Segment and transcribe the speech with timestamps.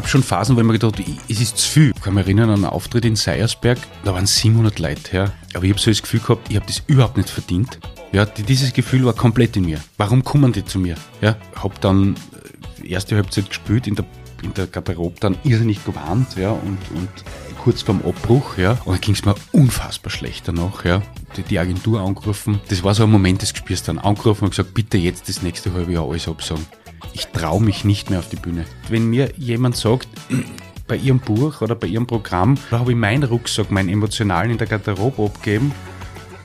[0.00, 1.92] gab schon Phasen, wo ich mir gedacht habe, es ist zu viel.
[1.94, 5.14] Ich kann mich erinnern an einen Auftritt in Seiersberg, da waren 700 Leute.
[5.14, 5.32] Ja.
[5.52, 7.78] Aber ich habe so das Gefühl gehabt, ich habe das überhaupt nicht verdient.
[8.10, 9.78] Ja, dieses Gefühl war komplett in mir.
[9.98, 10.94] Warum kommen die zu mir?
[11.20, 12.16] Ja, habe dann
[12.82, 14.06] äh, erste Halbzeit gespielt, in der,
[14.42, 17.10] in der Garderobe dann irrsinnig gewarnt ja, und, und
[17.62, 18.56] kurz vorm Abbruch.
[18.56, 20.82] Ja, und dann ging es mir unfassbar schlecht danach.
[20.86, 21.02] Ja.
[21.36, 22.58] Die, die Agentur angerufen.
[22.70, 23.98] Das war so ein Moment des Gespürs dann.
[23.98, 26.64] Angerufen und gesagt, bitte jetzt das nächste halbe Jahr alles absagen
[27.12, 28.64] ich traue mich nicht mehr auf die Bühne.
[28.88, 30.08] Wenn mir jemand sagt,
[30.86, 34.58] bei ihrem Buch oder bei ihrem Programm, da habe ich meinen Rucksack, meinen emotionalen in
[34.58, 35.72] der Garderobe abgegeben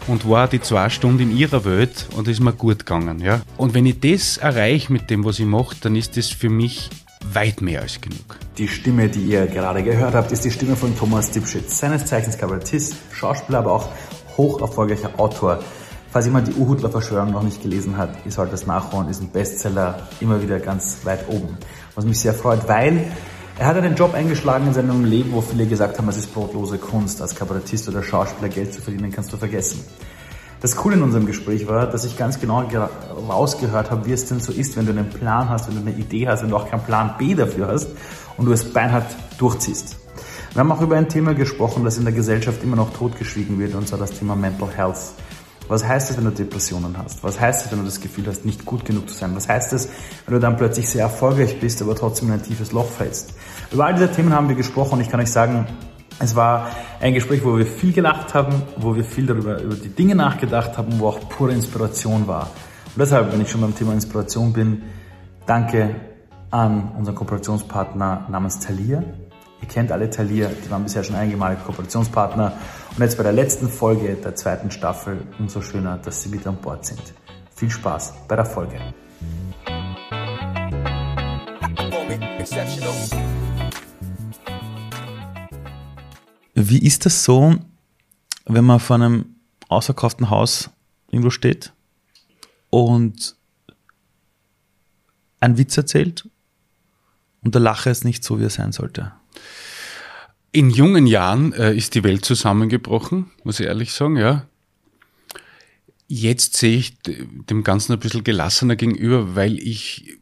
[0.07, 3.19] und war die zwei Stunden in ihrer Welt und ist mir gut gegangen.
[3.19, 3.41] Ja?
[3.57, 6.89] Und wenn ich das erreiche mit dem, was ich mache, dann ist das für mich
[7.33, 8.37] weit mehr als genug.
[8.57, 12.37] Die Stimme, die ihr gerade gehört habt, ist die Stimme von Thomas Dipschitz, seines Zeichens
[12.37, 13.89] Kabarettist, Schauspieler, aber auch
[14.37, 15.63] hoch erfolgreicher Autor.
[16.15, 20.07] Falls jemand die Uhudler-Verschwörung noch nicht gelesen hat, ihr sollt das nachholen, ist ein Bestseller,
[20.21, 21.57] immer wieder ganz weit oben.
[21.93, 23.05] Was mich sehr freut, weil
[23.59, 26.77] er hat einen Job eingeschlagen in seinem Leben, wo viele gesagt haben, es ist brotlose
[26.77, 27.21] Kunst.
[27.21, 29.83] Als Kabarettist oder Schauspieler Geld zu verdienen, kannst du vergessen.
[30.61, 32.63] Das Coole in unserem Gespräch war, dass ich ganz genau
[33.27, 35.99] rausgehört habe, wie es denn so ist, wenn du einen Plan hast, wenn du eine
[35.99, 37.89] Idee hast, du auch keinen Plan B dafür hast
[38.37, 39.97] und du es beinhart durchziehst.
[40.53, 43.75] Wir haben auch über ein Thema gesprochen, das in der Gesellschaft immer noch totgeschwiegen wird,
[43.75, 45.11] und zwar das Thema Mental Health.
[45.67, 47.23] Was heißt es, wenn du Depressionen hast?
[47.23, 49.35] Was heißt es, wenn du das Gefühl hast, nicht gut genug zu sein?
[49.35, 49.89] Was heißt es,
[50.25, 53.33] wenn du dann plötzlich sehr erfolgreich bist, aber trotzdem in ein tiefes Loch fällst?
[53.71, 55.65] Über all diese Themen haben wir gesprochen und ich kann euch sagen,
[56.19, 56.67] es war
[57.01, 60.77] ein Gespräch, wo wir viel gelacht haben, wo wir viel darüber, über die Dinge nachgedacht
[60.77, 62.43] haben, wo auch pure Inspiration war.
[62.43, 64.83] Und deshalb, wenn ich schon beim Thema Inspiration bin,
[65.45, 65.95] danke
[66.51, 69.03] an unseren Kooperationspartner namens Thalia.
[69.65, 72.53] Ihr kennt alle Thalia, die waren bisher schon einmalige Kooperationspartner.
[72.91, 76.57] Und jetzt bei der letzten Folge der zweiten Staffel umso schöner, dass Sie wieder an
[76.57, 77.01] Bord sind.
[77.55, 78.79] Viel Spaß bei der Folge.
[86.53, 87.55] Wie ist das so,
[88.45, 89.35] wenn man vor einem
[89.67, 90.69] ausverkauften Haus
[91.09, 91.73] irgendwo steht
[92.69, 93.35] und
[95.39, 96.29] einen Witz erzählt
[97.41, 99.11] und der Lacher ist nicht so, wie er sein sollte?
[100.55, 104.47] In jungen Jahren äh, ist die Welt zusammengebrochen, muss ich ehrlich sagen, ja.
[106.07, 110.17] Jetzt sehe ich dem Ganzen ein bisschen gelassener gegenüber, weil ich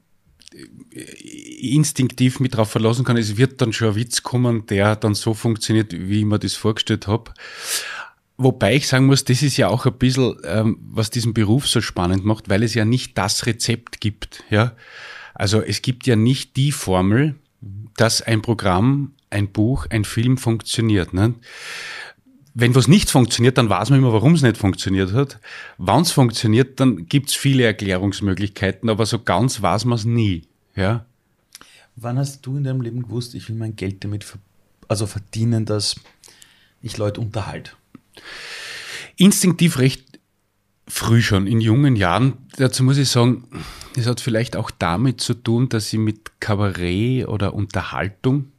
[0.52, 5.14] äh, instinktiv mit darauf verlassen kann, es wird dann schon ein Witz kommen, der dann
[5.14, 7.32] so funktioniert, wie ich mir das vorgestellt habe.
[8.38, 11.80] Wobei ich sagen muss, das ist ja auch ein bisschen, ähm, was diesen Beruf so
[11.80, 14.44] spannend macht, weil es ja nicht das Rezept gibt.
[14.50, 14.76] Ja?
[15.36, 17.36] Also es gibt ja nicht die Formel,
[17.98, 21.14] dass ein Programm ein Buch, ein Film funktioniert.
[21.14, 21.34] Ne?
[22.54, 25.40] Wenn was nicht funktioniert, dann weiß man immer, warum es nicht funktioniert hat.
[25.78, 30.44] Wenn es funktioniert, dann gibt es viele Erklärungsmöglichkeiten, aber so ganz weiß man es nie.
[30.76, 31.06] Ja?
[31.96, 34.26] Wann hast du in deinem Leben gewusst, ich will mein Geld damit
[34.88, 35.96] also verdienen, dass
[36.82, 37.72] ich Leute unterhalte?
[39.16, 40.20] Instinktiv recht
[40.88, 42.38] früh schon, in jungen Jahren.
[42.58, 43.48] Dazu muss ich sagen,
[43.96, 48.53] es hat vielleicht auch damit zu tun, dass ich mit Kabarett oder Unterhaltung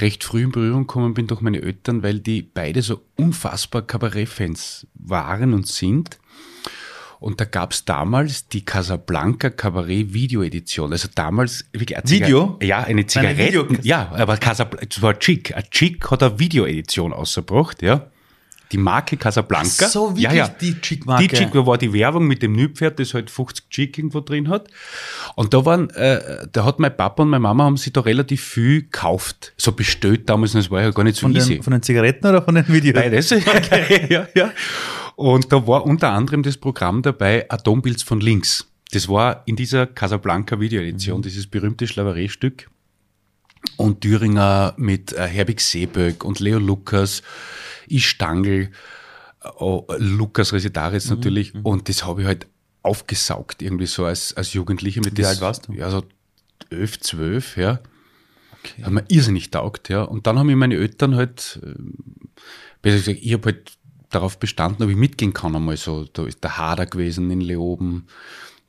[0.00, 4.86] recht früh in Berührung gekommen bin durch meine Eltern, weil die beide so unfassbar Kabarettfans
[4.94, 6.18] waren und sind.
[7.18, 10.92] Und da gab es damals die Casablanca Cabaret Video Edition.
[10.92, 12.58] Also damals wirklich eine Video?
[12.62, 13.66] Ja, eine Zigarette.
[13.82, 15.56] Ja, aber Casablanca, es war Chic.
[15.56, 18.10] Ein Chic hat eine Video Edition ausgebracht, ja
[18.72, 19.86] die Marke Casablanca.
[19.86, 20.48] Ach so, wirklich ja, ja.
[20.48, 21.28] die Chick-Marke.
[21.28, 24.68] Die Chick war die Werbung mit dem Nüpferd, das halt 50 Chick irgendwo drin hat.
[25.34, 28.42] Und da waren, äh, da hat mein Papa und meine Mama haben sich da relativ
[28.42, 29.52] viel gekauft.
[29.56, 31.54] So bestellt damals, das war ja gar nicht so von easy.
[31.54, 32.94] Den, von den Zigaretten oder von den Videos?
[32.94, 33.34] Beides.
[33.46, 34.06] Okay.
[34.10, 34.52] ja, ja.
[35.14, 38.66] Und da war unter anderem das Programm dabei Atombilds von links.
[38.92, 41.22] Das war in dieser Casablanca Video-Edition, mhm.
[41.22, 42.68] dieses berühmte Schlaveré-Stück.
[43.76, 47.22] Und Thüringer mit äh, Herbig Seeböck und Leo Lukas
[47.88, 48.70] ich Stangl,
[49.58, 51.54] oh, Lukas Residaris mhm, natürlich.
[51.54, 51.60] Mhm.
[51.62, 52.46] Und das habe ich halt
[52.82, 55.00] aufgesaugt, irgendwie so als, als Jugendlicher.
[55.04, 55.72] Mit Wie das, alt warst du?
[55.72, 56.04] Ja, so
[56.70, 57.80] elf, zwölf, ja.
[58.52, 58.82] Okay.
[58.82, 60.02] Hat mir irrsinnig taugt, ja.
[60.02, 61.74] Und dann haben mir meine Eltern halt, äh,
[62.82, 63.72] besser gesagt, ich habe halt
[64.10, 66.04] darauf bestanden, ob ich mitgehen kann einmal so.
[66.12, 68.06] Da ist der Hader gewesen in Leoben,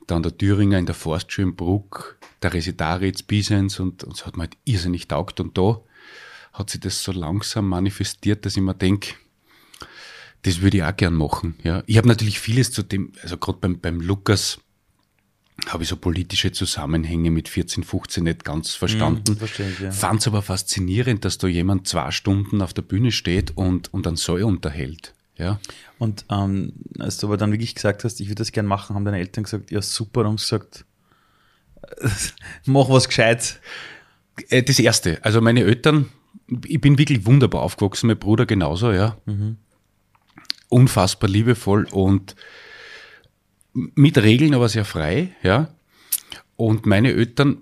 [0.08, 4.44] dann der Thüringer in der Forstschule in Bruck, der Residaritz Bisens und, es hat mir
[4.44, 5.38] halt irrsinnig taugt.
[5.40, 5.80] Und da
[6.52, 9.14] hat sich das so langsam manifestiert, dass ich mir denke,
[10.42, 11.56] das würde ich auch gern machen.
[11.62, 11.82] Ja.
[11.86, 14.58] Ich habe natürlich vieles zu dem, also gerade beim, beim Lukas
[15.66, 19.36] habe ich so politische Zusammenhänge mit 14, 15 nicht ganz verstanden.
[19.38, 19.90] Mm, ja.
[19.90, 24.06] Fand es aber faszinierend, dass da jemand zwei Stunden auf der Bühne steht und, und
[24.06, 25.14] einen Soll unterhält.
[25.36, 25.60] Ja.
[25.98, 29.04] Und ähm, als du aber dann wirklich gesagt hast, ich würde das gern machen, haben
[29.04, 30.84] deine Eltern gesagt, ja super, und gesagt,
[32.66, 33.58] mach was Gescheites.
[34.48, 36.08] Äh, das erste, also meine Eltern,
[36.64, 39.18] ich bin wirklich wunderbar aufgewachsen, mein Bruder genauso, ja.
[40.68, 42.36] Unfassbar liebevoll und
[43.72, 45.74] mit Regeln, aber sehr frei, ja.
[46.56, 47.58] Und meine Eltern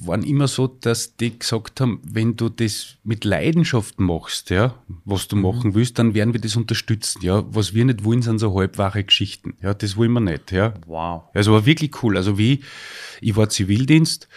[0.00, 4.74] waren immer so, dass die gesagt haben, wenn du das mit Leidenschaft machst, ja,
[5.04, 7.44] was du machen willst, dann werden wir das unterstützen, ja.
[7.50, 9.74] Was wir nicht wollen, sind so halbwahre Geschichten, ja.
[9.74, 10.74] Das wollen wir nicht, ja.
[10.86, 11.24] Wow.
[11.34, 12.16] Also war wirklich cool.
[12.16, 12.60] Also wie,
[13.20, 14.28] ich war Zivildienst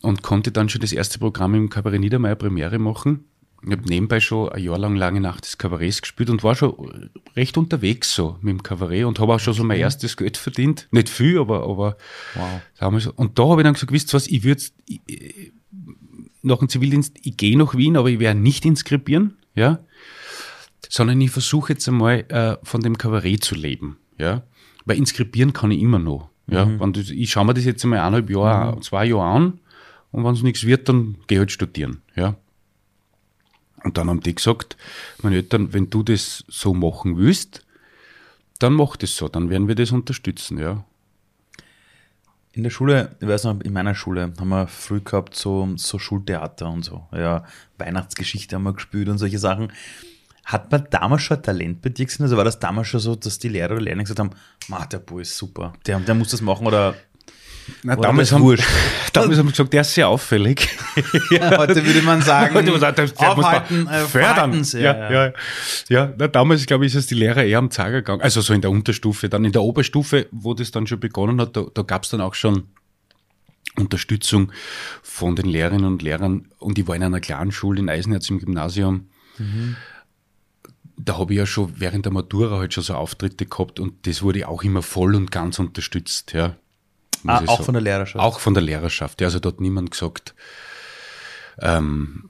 [0.00, 3.24] und konnte dann schon das erste Programm im Kabarett Niedermeyer Premiere machen.
[3.64, 7.10] Ich habe nebenbei schon ein Jahr lang lange Nacht des Kabarets gespielt und war schon
[7.36, 10.88] recht unterwegs so mit dem Kabarett und habe auch schon so mein erstes Geld verdient.
[10.90, 11.96] Nicht viel, aber, aber
[12.34, 12.60] Wow.
[12.78, 13.06] damals.
[13.06, 14.62] Und da habe ich dann gesagt, wisst ihr was, ich würde
[16.42, 19.78] nach dem Zivildienst, ich gehe nach Wien, aber ich werde nicht inskribieren, ja,
[20.88, 24.42] sondern ich versuche jetzt einmal äh, von dem Kabarett zu leben, ja,
[24.84, 28.00] weil inskribieren kann ich immer noch, ja, wenn das, ich schaue mir das jetzt einmal
[28.00, 29.60] eineinhalb Jahre, zwei Jahre an
[30.10, 32.34] und wenn es nichts wird, dann gehe ich halt studieren, ja.
[33.84, 34.76] Und dann haben die gesagt,
[35.22, 37.64] meine Eltern, wenn du das so machen willst,
[38.58, 40.84] dann mach das so, dann werden wir das unterstützen, ja.
[42.52, 45.98] In der Schule, ich weiß noch, in meiner Schule haben wir früh gehabt so, so
[45.98, 47.06] Schultheater und so.
[47.10, 47.44] Ja,
[47.78, 49.72] Weihnachtsgeschichte haben wir gespielt und solche Sachen.
[50.44, 52.24] Hat man damals schon Talent bei dir gesehen?
[52.24, 54.30] Also war das damals schon so, dass die Lehrer oder Lehrer gesagt haben,
[54.68, 56.94] Ma, der Bub ist super, der, der muss das machen oder
[57.82, 58.42] Na, damals, haben,
[59.12, 60.68] damals haben sie gesagt, der ist sehr auffällig.
[60.96, 64.08] heute würde man sagen, Heute man- der- der muss man aufhalten, äh, fördern.
[64.08, 65.32] Verhaltens, Ja, ja,
[65.88, 66.12] ja.
[66.18, 68.22] Na, damals, glaube ich, ist es die Lehrer eher am Zager gegangen.
[68.22, 69.28] Also so in der Unterstufe.
[69.28, 72.20] Dann in der Oberstufe, wo das dann schon begonnen hat, da, da gab es dann
[72.20, 72.64] auch schon
[73.76, 74.52] Unterstützung
[75.02, 76.48] von den Lehrerinnen und Lehrern.
[76.58, 79.08] Und ich war in einer kleinen Schule in Eisenherz im Gymnasium.
[80.96, 84.22] Da habe ich ja schon während der Matura halt schon so Auftritte gehabt und das
[84.22, 86.54] wurde auch immer voll und ganz unterstützt, ja.
[87.26, 87.64] Ah, auch sagen.
[87.64, 88.24] von der Lehrerschaft?
[88.24, 89.20] Auch von der Lehrerschaft.
[89.20, 90.34] Ja, also dort niemand gesagt.
[91.60, 92.24] Ähm,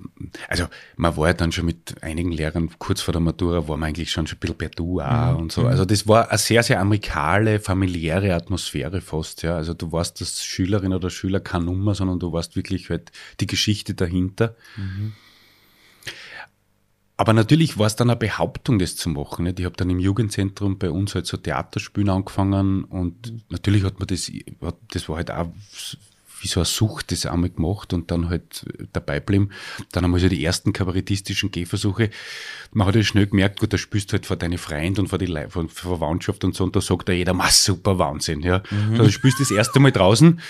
[0.48, 0.66] also
[0.96, 4.10] man war ja dann schon mit einigen Lehrern kurz vor der Matura, war man eigentlich
[4.10, 5.66] schon schon ein bisschen per Du auch und so.
[5.66, 9.42] Also das war eine sehr, sehr amikale, familiäre Atmosphäre fast.
[9.42, 9.56] Ja.
[9.56, 13.46] Also du warst als Schülerin oder Schüler keine Nummer, sondern du warst wirklich halt die
[13.46, 14.56] Geschichte dahinter.
[17.22, 19.44] Aber natürlich war es dann eine Behauptung, das zu machen.
[19.44, 19.60] Nicht?
[19.60, 24.08] Ich habe dann im Jugendzentrum bei uns halt so Theaterspielen angefangen und natürlich hat man
[24.08, 24.28] das,
[24.90, 25.46] das war halt auch
[26.40, 29.50] wie so eine Sucht, das einmal gemacht und dann halt dabei bleiben.
[29.92, 32.10] Dann haben wir so die ersten kabarettistischen Gehversuche.
[32.72, 35.18] Man hat ja schnell gemerkt, gut, da spielst du halt vor deine Freunde und vor
[35.18, 38.40] die Leute, vor vor Verwandtschaft und so und da sagt da jeder, ma super Wahnsinn,
[38.40, 38.64] ja.
[38.90, 40.40] Also du spielst das erste Mal draußen,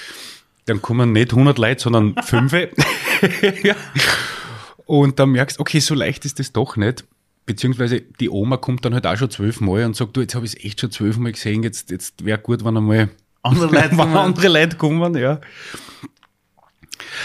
[0.64, 2.54] dann kommen nicht 100 Leute, sondern fünf.
[3.62, 3.76] ja.
[4.86, 7.04] Und dann merkst, okay, so leicht ist das doch nicht.
[7.46, 10.54] Beziehungsweise die Oma kommt dann halt auch schon zwölfmal und sagt, du, jetzt habe ich
[10.56, 13.10] es echt schon zwölfmal gesehen, jetzt, jetzt wäre gut, wenn einmal
[13.42, 14.16] Andere Leute wenn kommen.
[14.16, 15.40] andere Leute kommen, ja.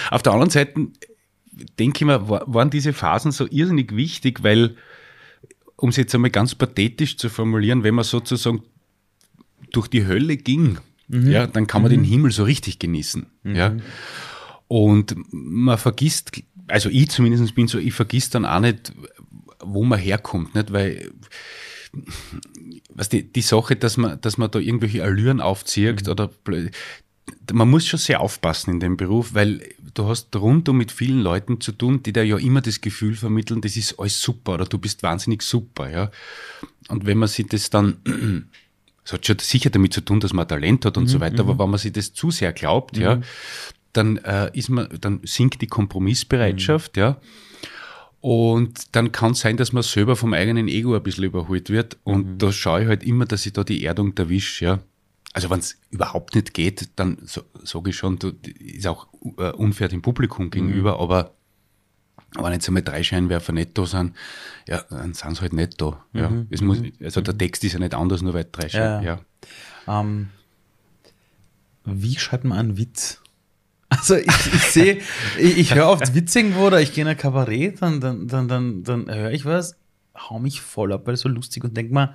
[0.10, 0.88] Auf der anderen Seite
[1.80, 4.76] denke ich mir, wa- waren diese Phasen so irrsinnig wichtig, weil,
[5.76, 8.64] um es jetzt einmal ganz pathetisch zu formulieren, wenn man sozusagen
[9.72, 13.28] durch die Hölle ging, ja, dann kann man den Himmel so richtig genießen.
[13.46, 13.76] Ja.
[14.68, 16.32] Und man vergisst,
[16.68, 18.92] also ich zumindest bin so, ich vergiss dann auch nicht,
[19.60, 20.74] wo man herkommt, nicht?
[20.74, 21.12] Weil
[22.94, 26.72] was die, die Sache, dass man, dass man da irgendwelche Allüren aufzieht oder blö-
[27.52, 29.62] man muss schon sehr aufpassen in dem Beruf, weil
[29.94, 33.62] du hast rundum mit vielen Leuten zu tun, die da ja immer das Gefühl vermitteln,
[33.62, 36.12] das ist alles super oder du bist wahnsinnig super, ja.
[36.90, 37.98] Und wenn man sich das dann,
[39.04, 41.60] das hat schon sicher damit zu tun, dass man Talent hat und so weiter, aber
[41.64, 43.22] wenn man sich das zu sehr glaubt, ja,
[43.98, 47.18] dann äh, ist man, dann sinkt die Kompromissbereitschaft, ja.
[48.20, 51.98] Und dann kann es sein, dass man selber vom eigenen Ego ein bisschen überholt wird.
[52.04, 54.80] Und da schaue ich halt immer, dass ich da die Erdung erwische, ja.
[55.34, 59.52] Also wenn es überhaupt nicht geht, dann so, sage ich schon, du, ist auch äh,
[59.52, 61.34] unfair dem Publikum gegenüber, aber
[62.36, 64.16] wenn jetzt einmal drei Scheinwerfer nicht da sind,
[64.68, 66.04] ja, dann sind sie halt nicht da.
[66.14, 66.32] Ja.
[66.50, 69.20] Es muss, also der Text ist ja nicht anders, nur weil drei Scheinwerfer, Ja.
[69.88, 70.02] ja.
[70.02, 70.30] Ähm,
[71.86, 73.22] wie schreibt man einen Witz?
[73.90, 74.98] Also ich, ich sehe,
[75.40, 78.48] ich, ich höre oft Witz irgendwo oder ich gehe in ein Kabarett, dann, dann, dann,
[78.48, 79.76] dann, dann höre ich was,
[80.16, 82.14] hau mich voll ab, weil es so lustig und denk mal,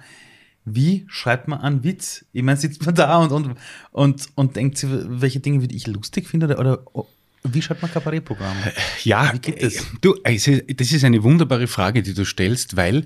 [0.64, 2.24] wie schreibt man einen Witz?
[2.32, 3.56] Ich meine, sitzt man da und, und,
[3.90, 6.58] und, und denkt sich, welche Dinge würde ich lustig finde oder,
[6.94, 7.06] oder
[7.44, 8.56] wie schreibt man Kabarettprogramm?
[9.02, 9.74] Ja, Wie geht das?
[9.74, 13.04] äh, Du, also, das ist eine wunderbare Frage, die du stellst, weil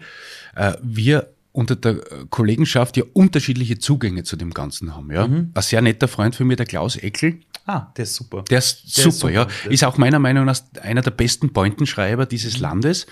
[0.55, 5.11] äh, wir unter der äh, Kollegenschaft ja unterschiedliche Zugänge zu dem Ganzen haben.
[5.11, 5.27] Ja?
[5.27, 5.53] Mhm.
[5.55, 8.45] Ein sehr netter Freund von mir, der Klaus Eckel, Ah, der ist super.
[8.49, 9.33] der ist Der super, ist super.
[9.33, 9.71] ja.
[9.71, 12.29] Ist auch meiner Meinung nach einer der besten Pointenschreiber Mhm.
[12.29, 13.07] dieses Landes.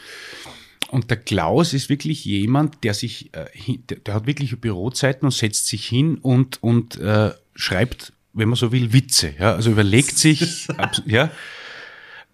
[0.90, 3.46] Und der Klaus ist wirklich jemand, der sich, äh,
[4.06, 8.70] der, hat wirklich Bürozeiten und setzt sich hin und, und äh, schreibt, wenn man so
[8.70, 9.34] will, Witze.
[9.38, 9.54] Ja?
[9.54, 10.68] Also überlegt sich,
[11.06, 11.30] ja.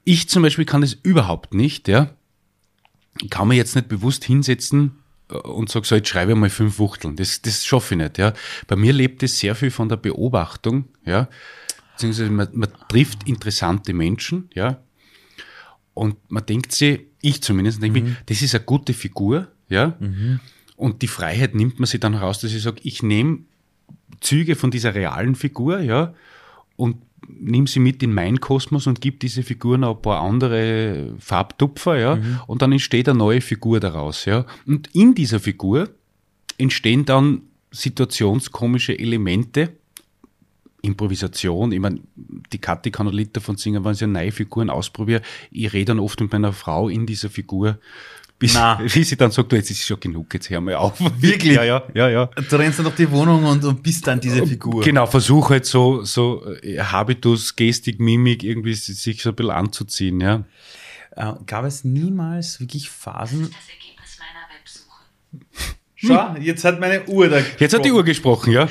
[0.05, 2.11] ich zum Beispiel kann das überhaupt nicht, ja.
[3.31, 4.97] Kann mir jetzt nicht bewusst hinsetzen
[5.31, 7.17] äh, und sage, so, jetzt schreibe ich mal fünf Wuchteln.
[7.17, 8.35] Das, das schaffe ich nicht, ja.
[8.67, 11.29] Bei mir lebt es sehr viel von der Beobachtung, ja.
[12.01, 14.81] Beziehungsweise man, man trifft interessante Menschen, ja.
[15.93, 18.07] Und man denkt sich, ich zumindest, denke mhm.
[18.09, 19.99] mir, das ist eine gute Figur, ja.
[20.01, 20.41] Mhm.
[20.77, 23.41] Und die Freiheit nimmt man sich dann heraus, dass ich sage, ich nehme
[24.21, 26.15] Züge von dieser realen Figur, ja,
[26.77, 26.97] und
[27.29, 32.17] nimm sie mit in meinen Kosmos und gib diese Figuren ein paar andere Farbtupfer, ja,
[32.17, 32.41] mhm.
[32.47, 34.47] und dann entsteht eine neue Figur daraus, ja.
[34.65, 35.91] Und in dieser Figur
[36.57, 39.75] entstehen dann situationskomische Elemente,
[40.83, 41.73] Improvisation.
[41.73, 45.25] Ich meine, die Kathi kann ein Lied davon singen, wenn sie neue Figuren ausprobiert.
[45.51, 47.79] Ich rede dann oft mit meiner Frau in dieser Figur
[48.41, 50.99] bis, wie sie dann sagt, du, jetzt ist es schon genug, jetzt hör mal auf.
[51.21, 51.55] Wirklich?
[51.55, 52.27] Ja, ja, ja, ja.
[52.27, 54.83] Du rennst dann auf die Wohnung und, und bist dann diese Figur.
[54.83, 60.21] Genau, versuch halt so, so äh, Habitus, Gestik, Mimik irgendwie sich so ein bisschen anzuziehen,
[60.21, 60.45] ja.
[61.13, 63.43] Äh, gab es niemals wirklich Phasen?
[63.43, 65.77] Das Ergebnis meiner Websuche.
[66.03, 67.57] Schau, jetzt hat meine Uhr da gesprochen.
[67.59, 68.69] Jetzt hat die Uhr gesprochen, ja.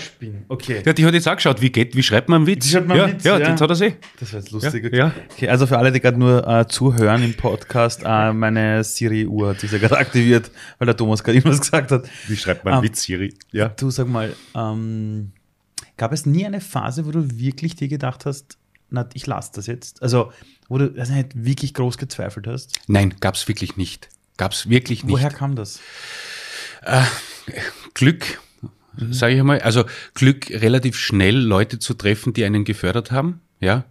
[0.47, 0.81] Okay.
[0.83, 2.65] Ja, die hat jetzt auch geschaut, wie geht, wie schreibt man einen Witz?
[2.65, 3.23] Wie schreibt man ja, Witz?
[3.23, 3.93] Ja, ja, jetzt hat er sie.
[4.19, 4.91] Das war jetzt lustig.
[4.91, 5.13] Ja, ja.
[5.31, 9.59] Okay, also für alle, die gerade nur äh, zuhören im Podcast, äh, meine Siri-Uhr hat
[9.59, 12.09] sich ja gerade aktiviert, weil der Thomas gerade irgendwas gesagt hat.
[12.27, 13.33] Wie schreibt man einen ähm, Witz, Siri?
[13.51, 13.69] Ja.
[13.69, 15.31] Du sag mal, ähm,
[15.97, 18.57] gab es nie eine Phase, wo du wirklich dir gedacht hast,
[18.89, 20.01] na, ich lasse das jetzt?
[20.01, 20.31] Also,
[20.67, 22.79] wo du also nicht wirklich groß gezweifelt hast?
[22.87, 24.09] Nein, gab es wirklich nicht.
[24.37, 25.13] Gab es wirklich nicht.
[25.13, 25.79] Woher kam das?
[26.89, 27.03] Äh,
[27.93, 28.39] Glück,
[28.97, 29.13] mhm.
[29.13, 29.59] sage ich mal.
[29.59, 33.41] Also Glück, relativ schnell Leute zu treffen, die einen gefördert haben.
[33.59, 33.85] Ja.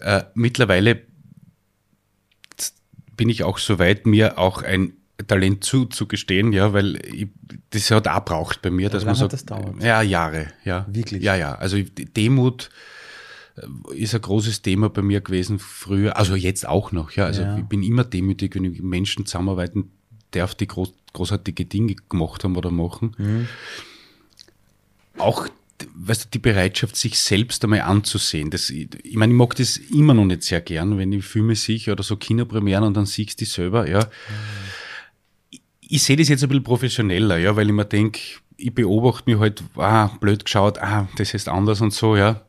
[0.00, 1.02] Äh, mittlerweile
[3.16, 4.94] bin ich auch so weit, mir auch ein
[5.28, 7.28] Talent zuzugestehen, ja, weil ich,
[7.70, 9.82] das hat auch braucht bei mir, dass man sagt, das dauert?
[9.82, 10.86] ja, Jahre, ja.
[10.88, 11.22] Wirklich?
[11.22, 11.54] Ja, ja.
[11.54, 12.70] Also Demut
[13.56, 17.26] äh, ist ein großes Thema bei mir gewesen früher, also jetzt auch noch, ja.
[17.26, 17.58] Also ja.
[17.58, 19.92] ich bin immer demütig, wenn ich mit Menschen zusammenarbeiten
[20.34, 23.14] darf, die groß, großartige Dinge gemacht haben oder machen.
[23.18, 23.48] Mhm.
[25.18, 25.48] Auch
[25.94, 28.50] weißt du, die Bereitschaft, sich selbst einmal anzusehen.
[28.50, 31.54] Das, ich, ich meine, ich mag das immer noch nicht sehr gern, wenn ich Filme
[31.56, 34.00] sehe oder so Kinopremieren und dann siehst du die selber, ja.
[34.00, 34.04] Mhm.
[35.50, 38.20] Ich, ich sehe das jetzt ein bisschen professioneller, ja, weil ich mir denke,
[38.56, 42.44] ich beobachte mich halt, ah, blöd geschaut, ah, das ist anders und so, ja.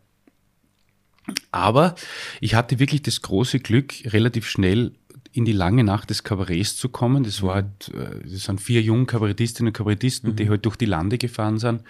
[1.52, 1.96] Aber
[2.40, 4.94] ich hatte wirklich das große Glück, relativ schnell
[5.36, 7.24] in die lange Nacht des Kabarets zu kommen.
[7.26, 7.56] Das war mhm.
[7.56, 10.36] halt, äh, das sind vier junge Kabarettistinnen und Kabarettisten, mhm.
[10.38, 11.82] die halt durch die Lande gefahren sind.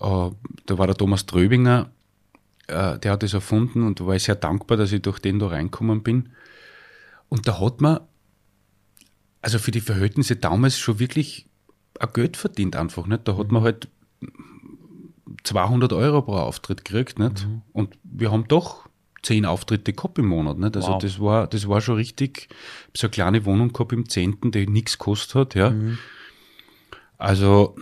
[0.00, 0.30] Äh,
[0.66, 1.90] da war der Thomas Tröbinger,
[2.66, 5.38] äh, der hat das erfunden und da war ich sehr dankbar, dass ich durch den
[5.38, 6.30] da reinkommen bin.
[7.28, 8.00] Und da hat man,
[9.40, 11.46] also für die Verhältnisse damals schon wirklich
[12.00, 13.28] ein Geld verdient einfach, nicht?
[13.28, 13.88] Da hat man halt
[15.44, 17.46] 200 Euro pro Auftritt gekriegt, nicht?
[17.46, 17.62] Mhm.
[17.72, 18.88] Und wir haben doch
[19.22, 20.58] zehn Auftritte gehabt im Monat.
[20.58, 20.76] Nicht?
[20.76, 21.02] Also wow.
[21.02, 22.48] das war, das war schon richtig.
[22.94, 25.54] So eine kleine Wohnung gehabt im Zehnten, die nichts gekostet hat.
[25.54, 25.70] Ja.
[25.70, 25.98] Mhm.
[27.18, 27.76] Also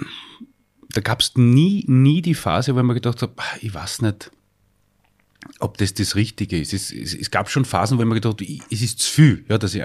[0.90, 4.02] da gab es nie, nie die Phase, wo ich mir gedacht habe, ah, ich weiß
[4.02, 4.30] nicht,
[5.58, 6.72] ob das das Richtige ist.
[6.74, 9.44] Es, es, es gab schon Phasen, wo ich mir gedacht habe, es ist zu viel.
[9.48, 9.84] Ja, dass ich,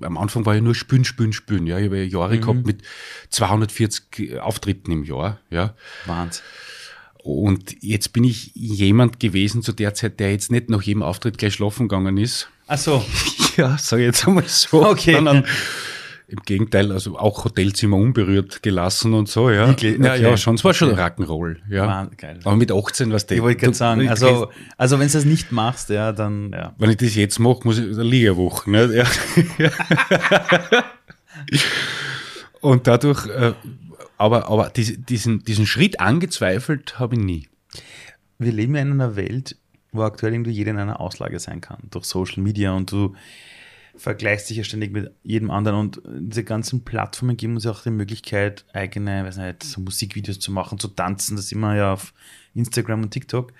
[0.00, 1.66] am Anfang war ich nur spülen, spülen, spülen.
[1.66, 2.40] Ja, ich habe Jahre mhm.
[2.40, 2.82] gehabt mit
[3.30, 5.40] 240 Auftritten im Jahr.
[5.50, 5.74] Ja.
[6.06, 6.42] Wahnsinn.
[7.24, 11.38] Und jetzt bin ich jemand gewesen zu der Zeit, der jetzt nicht nach jedem Auftritt
[11.38, 12.48] gleich schlafen gegangen ist.
[12.66, 13.04] Ach so.
[13.56, 14.84] Ja, sag ich jetzt einmal so.
[14.84, 15.14] Okay.
[15.14, 15.44] Sondern
[16.26, 19.70] im Gegenteil, also auch Hotelzimmer unberührt gelassen und so, ja.
[19.70, 19.96] Okay.
[20.02, 20.56] Ja, ja, schon.
[20.56, 21.86] Es war schon Rock'n'Roll, ja.
[21.86, 22.40] Man, geil.
[22.42, 23.36] Aber mit 18, was der.
[23.36, 26.74] Ich wollte gerade sagen, also, also wenn du das nicht machst, ja, dann, ja.
[26.76, 29.04] Wenn ich das jetzt mache, muss ich eine Ligawoche, ne?
[29.58, 29.70] Ja.
[32.60, 33.52] und dadurch, äh,
[34.18, 37.48] aber, aber diesen, diesen Schritt angezweifelt habe ich nie.
[38.38, 39.56] Wir leben ja in einer Welt,
[39.92, 43.14] wo aktuell irgendwie jeder in einer Auslage sein kann, durch Social Media und du
[43.96, 47.82] vergleichst dich ja ständig mit jedem anderen und diese ganzen Plattformen geben uns ja auch
[47.82, 52.12] die Möglichkeit, eigene, weiß nicht, so Musikvideos zu machen, zu tanzen, das immer ja auf
[52.54, 53.52] Instagram und TikTok.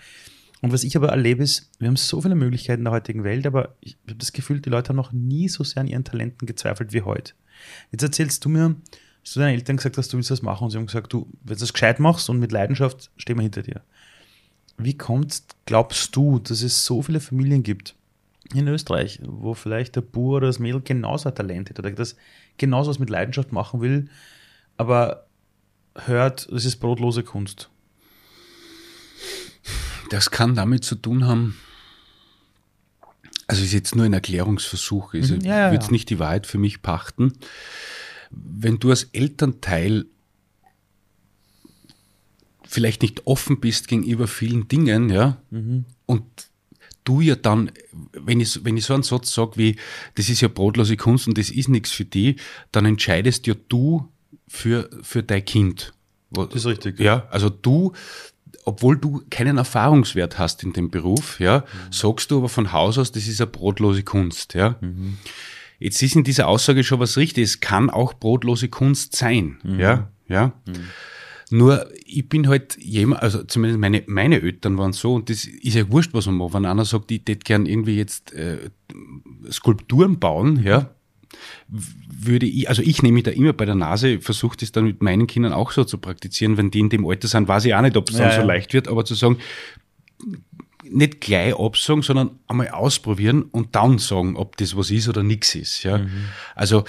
[0.61, 3.47] Und was ich aber erlebe ist, wir haben so viele Möglichkeiten in der heutigen Welt,
[3.47, 6.47] aber ich habe das Gefühl, die Leute haben noch nie so sehr an ihren Talenten
[6.47, 7.35] gezweifelt wie heute.
[7.93, 8.75] Jetzt erzählst du mir,
[9.25, 11.27] dass du deinen Eltern gesagt hast, du willst das machen und sie haben gesagt, du,
[11.43, 13.81] wenn du das gescheit machst und mit Leidenschaft, stehen wir hinter dir.
[14.77, 17.95] Wie kommt, glaubst du, dass es so viele Familien gibt
[18.53, 22.17] in Österreich, wo vielleicht der Bur oder das Mädel genauso ein Talent hat oder das
[22.59, 24.11] genauso was mit Leidenschaft machen will,
[24.77, 25.27] aber
[25.95, 27.71] hört, es ist brotlose Kunst?
[30.11, 31.57] Das kann damit zu tun haben,
[33.47, 35.93] also ist jetzt nur ein Erklärungsversuch, also mhm, ja, ja, ich würde ja.
[35.93, 37.33] nicht die Wahrheit für mich pachten
[38.35, 40.07] wenn du als Elternteil
[42.67, 45.85] vielleicht nicht offen bist gegenüber vielen Dingen, ja, mhm.
[46.07, 46.25] und
[47.05, 47.71] du ja dann,
[48.13, 49.77] wenn ich, wenn ich so einen Satz sage wie,
[50.15, 52.37] das ist ja brotlose Kunst und das ist nichts für die,
[52.73, 54.09] dann entscheidest ja du
[54.49, 55.93] für, für dein Kind.
[56.31, 56.99] Das ist richtig.
[56.99, 57.93] Ja, also du,
[58.65, 61.93] obwohl du keinen Erfahrungswert hast in dem Beruf, ja, mhm.
[61.93, 64.77] sagst du aber von Haus aus, das ist eine brotlose Kunst, ja.
[64.81, 65.19] Mhm.
[65.85, 67.45] Jetzt ist in dieser Aussage schon was richtig.
[67.45, 69.79] Es kann auch brotlose Kunst sein, mhm.
[69.79, 70.55] ja, ja.
[70.65, 70.73] Mhm.
[71.51, 75.75] Nur, ich bin halt jemand, also zumindest meine, meine Eltern waren so, und das ist
[75.75, 76.55] ja wurscht, was man macht.
[76.55, 78.71] Wenn einer sagt, ich hätte gern irgendwie jetzt äh,
[79.51, 80.89] Skulpturen bauen, ja,
[81.69, 85.03] würde ich, also ich nehme mich da immer bei der Nase, versuche das dann mit
[85.03, 87.83] meinen Kindern auch so zu praktizieren, wenn die in dem Alter sind, weiß ich auch
[87.83, 88.47] nicht, ob es dann ja, so ja.
[88.47, 89.37] leicht wird, aber zu sagen,
[90.91, 95.55] nicht gleich absagen, sondern einmal ausprobieren und dann sagen, ob das was ist oder nichts
[95.55, 95.83] ist.
[95.83, 95.99] Ja?
[95.99, 96.11] Mhm.
[96.55, 96.85] Also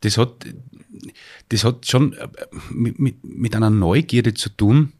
[0.00, 0.46] das hat,
[1.48, 2.28] das hat schon äh,
[2.70, 4.92] mit, mit, mit einer Neugierde zu tun,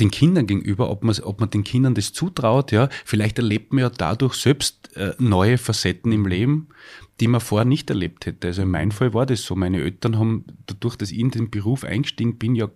[0.00, 2.88] den Kindern gegenüber, ob man, ob man den Kindern das zutraut, ja.
[3.04, 6.68] Vielleicht erlebt man ja dadurch selbst äh, neue Facetten im Leben,
[7.20, 8.46] die man vorher nicht erlebt hätte.
[8.46, 9.56] Also in meinem Fall war das so.
[9.56, 12.70] Meine Eltern haben, dadurch, dass ich in den Beruf eingestiegen bin, ja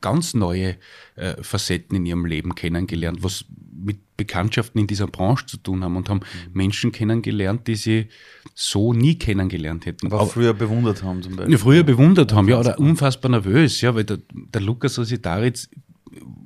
[0.00, 0.76] ganz neue
[1.16, 3.46] äh, Facetten in ihrem Leben kennengelernt, was
[3.84, 6.52] mit Bekanntschaften in dieser Branche zu tun haben und haben mhm.
[6.52, 8.08] Menschen kennengelernt, die sie
[8.54, 10.06] so nie kennengelernt hätten.
[10.06, 11.52] Aber früher bewundert haben zum Beispiel.
[11.52, 15.68] Ja, früher bewundert haben, ja, oder unfassbar nervös, ja, weil der, der Lukas Ositaritz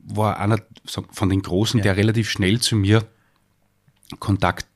[0.06, 0.58] war einer
[1.10, 1.84] von den Großen, ja.
[1.84, 3.06] der relativ schnell zu mir
[4.18, 4.66] Kontakt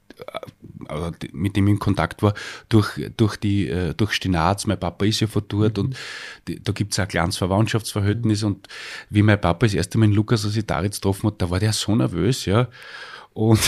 [0.88, 2.34] äh, mit dem ich in Kontakt war,
[2.68, 4.66] durch, durch die, äh, durch Stinaz.
[4.66, 5.84] Mein Papa ist ja von dort mhm.
[5.84, 5.96] und
[6.48, 8.68] die, da gibt es ein kleines Verwandtschaftsverhältnis und
[9.10, 11.94] wie mein Papa das erste Mal in Lukas Ositaritz getroffen hat, da war der so
[11.94, 12.68] nervös, ja.
[13.34, 13.60] Und,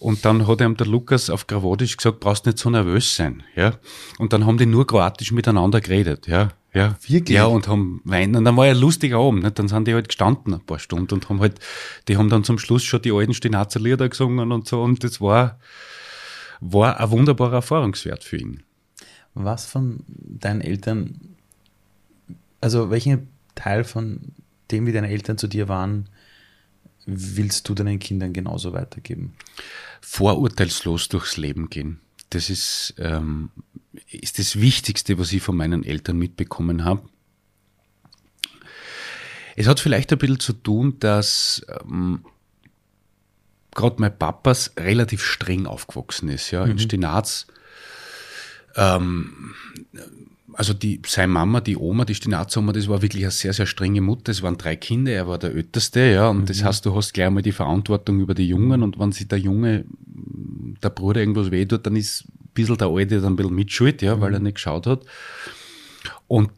[0.00, 3.74] und dann hat ihm der Lukas auf Krawatisch gesagt, brauchst nicht so nervös sein, ja.
[4.18, 6.50] Und dann haben die nur kroatisch miteinander geredet, ja.
[6.76, 7.34] Ja, wirklich?
[7.34, 8.36] Ja, und haben weinen.
[8.36, 9.42] Und dann war ja lustig Abend.
[9.42, 9.58] Nicht?
[9.58, 11.58] Dann sind die halt gestanden ein paar Stunden und haben halt,
[12.06, 14.82] die haben dann zum Schluss schon die alten Stinazer Lieder gesungen und so.
[14.82, 15.58] Und das war,
[16.60, 18.62] war ein wunderbarer Erfahrungswert für ihn.
[19.34, 21.36] Was von deinen Eltern,
[22.60, 24.32] also welchen Teil von
[24.70, 26.08] dem, wie deine Eltern zu dir waren,
[27.06, 29.34] willst du deinen Kindern genauso weitergeben?
[30.00, 32.00] Vorurteilslos durchs Leben gehen.
[32.30, 33.50] Das ist, ähm,
[34.10, 37.08] ist das Wichtigste, was ich von meinen Eltern mitbekommen habe.
[39.54, 42.24] Es hat vielleicht ein bisschen zu tun, dass ähm,
[43.76, 46.50] gerade mein Papas relativ streng aufgewachsen ist.
[46.50, 46.72] Ja, mhm.
[46.72, 47.46] in Stinaz.
[48.74, 49.54] Ähm,
[50.54, 54.00] also die, seine Mama, die Oma, die Stinazoma, das war wirklich eine sehr, sehr strenge
[54.00, 54.32] Mutter.
[54.32, 56.28] Es waren drei Kinder, er war der Älteste, ja.
[56.28, 56.46] Und mhm.
[56.46, 59.38] das heißt, du hast gleich einmal die Verantwortung über die Jungen und wenn sich der
[59.38, 59.84] Junge,
[60.82, 64.32] der Bruder irgendwas wehtut, dann ist bisschen der Alte dann ein bisschen mitschuld, ja, weil
[64.32, 65.02] er nicht geschaut hat.
[66.26, 66.50] Und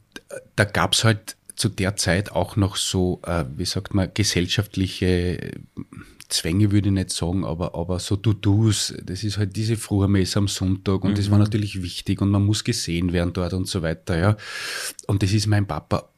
[0.55, 5.59] da gab es halt zu der Zeit auch noch so, äh, wie sagt man, gesellschaftliche
[6.29, 10.49] Zwänge würde ich nicht sagen, aber, aber so To-Dos, das ist halt diese Frühmesse am
[10.49, 11.15] Sonntag und mhm.
[11.15, 11.45] das war mhm.
[11.45, 14.37] natürlich wichtig und man muss gesehen werden dort und so weiter, ja.
[15.07, 16.11] Und das ist mein Papa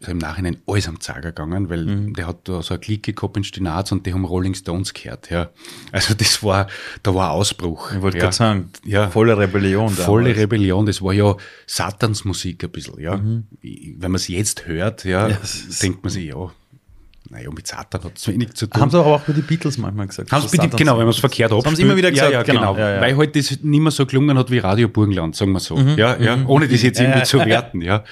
[0.00, 2.14] also im Nachhinein alles am Zager gegangen, weil mhm.
[2.14, 5.30] der hat da so eine Clique gehabt in Stinaz und die haben Rolling Stones gehört,
[5.30, 5.50] ja.
[5.92, 6.68] Also das war,
[7.02, 7.92] da war Ausbruch.
[7.92, 8.24] Ich wollte ja.
[8.24, 9.10] gerade sagen, ja.
[9.10, 9.88] volle Rebellion.
[9.88, 10.04] Damals.
[10.04, 13.18] Volle Rebellion, das war ja Satansmusik ein bisschen, ja.
[13.18, 13.46] Mhm.
[13.62, 15.38] Wenn man es jetzt hört, ja, ja
[15.82, 16.50] denkt man sich, ja,
[17.30, 18.80] naja, mit Satan hat es wenig zu tun.
[18.80, 20.32] Haben sie aber auch über die Beatles manchmal gesagt.
[20.32, 21.66] Haben sie bitte, genau, wenn man es verkehrt abspielt.
[21.66, 22.74] Haben sie immer wieder gesagt, ja, ja, genau.
[22.74, 22.76] genau.
[22.76, 23.00] Ja, ja.
[23.00, 25.76] Weil halt das nicht mehr so gelungen hat wie Radio Burgenland, sagen wir so.
[25.76, 26.50] Mhm, ja, ja, mhm.
[26.50, 28.02] ohne das jetzt irgendwie zu werten, ja.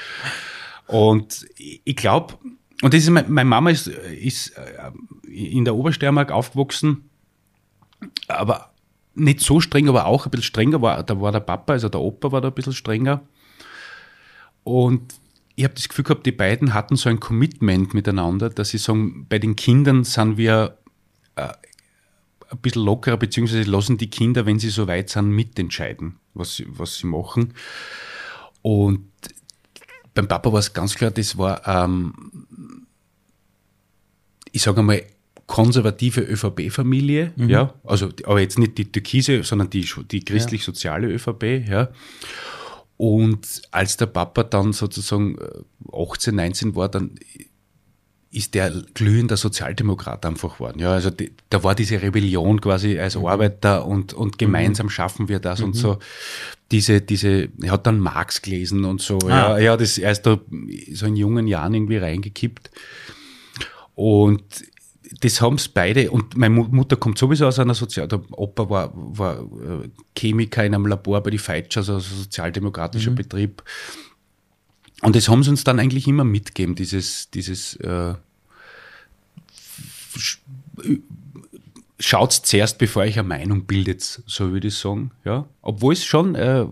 [0.86, 2.34] Und ich glaube,
[2.80, 7.10] und das ist, meine Mama ist, ist äh, in der Obersteiermark aufgewachsen,
[8.28, 8.70] aber
[9.16, 10.80] nicht so streng, aber auch ein bisschen strenger.
[10.80, 13.22] War, da war der Papa, also der Opa war da ein bisschen strenger.
[14.62, 15.14] Und
[15.58, 19.26] ich habe das Gefühl gehabt, die beiden hatten so ein Commitment miteinander, dass sie sagen,
[19.28, 20.78] bei den Kindern sind wir
[21.34, 21.48] äh,
[22.50, 26.66] ein bisschen lockerer, beziehungsweise lassen die Kinder, wenn sie so weit sind, mitentscheiden, was sie,
[26.68, 27.54] was sie machen.
[28.62, 29.08] Und
[30.14, 32.86] beim Papa war es ganz klar, das war, ähm,
[34.52, 35.02] ich sage einmal,
[35.46, 37.48] konservative ÖVP-Familie, mhm.
[37.48, 41.88] ja, also, aber jetzt nicht die türkise, sondern die, die christlich-soziale ÖVP, ja.
[42.98, 45.38] Und als der Papa dann sozusagen
[45.92, 47.12] 18, äh, 19 war, dann
[48.30, 50.80] ist der glühender Sozialdemokrat einfach geworden.
[50.80, 53.24] Ja, also die, da war diese Rebellion quasi als mhm.
[53.24, 54.90] Arbeiter und, und gemeinsam mhm.
[54.90, 55.66] schaffen wir das mhm.
[55.66, 55.98] und so.
[56.70, 59.18] Diese, diese, er hat dann Marx gelesen und so.
[59.24, 59.28] Ah.
[59.28, 60.38] Ja, ja, das, er ist da
[60.92, 62.70] so in jungen Jahren irgendwie reingekippt.
[63.94, 64.42] Und
[65.20, 68.92] das haben es beide, und meine Mutter kommt sowieso aus einer Sozial, der Opa war,
[68.94, 73.16] war äh, Chemiker in einem Labor bei die Feitschers, also sozialdemokratischer mhm.
[73.16, 73.62] Betrieb.
[75.02, 78.14] Und das haben sie uns dann eigentlich immer mitgegeben, dieses, dieses äh,
[82.00, 85.10] schaut zuerst, bevor ich eine Meinung bildet, so würde ich sagen.
[85.24, 85.46] Ja?
[85.62, 86.66] Obwohl es schon, äh,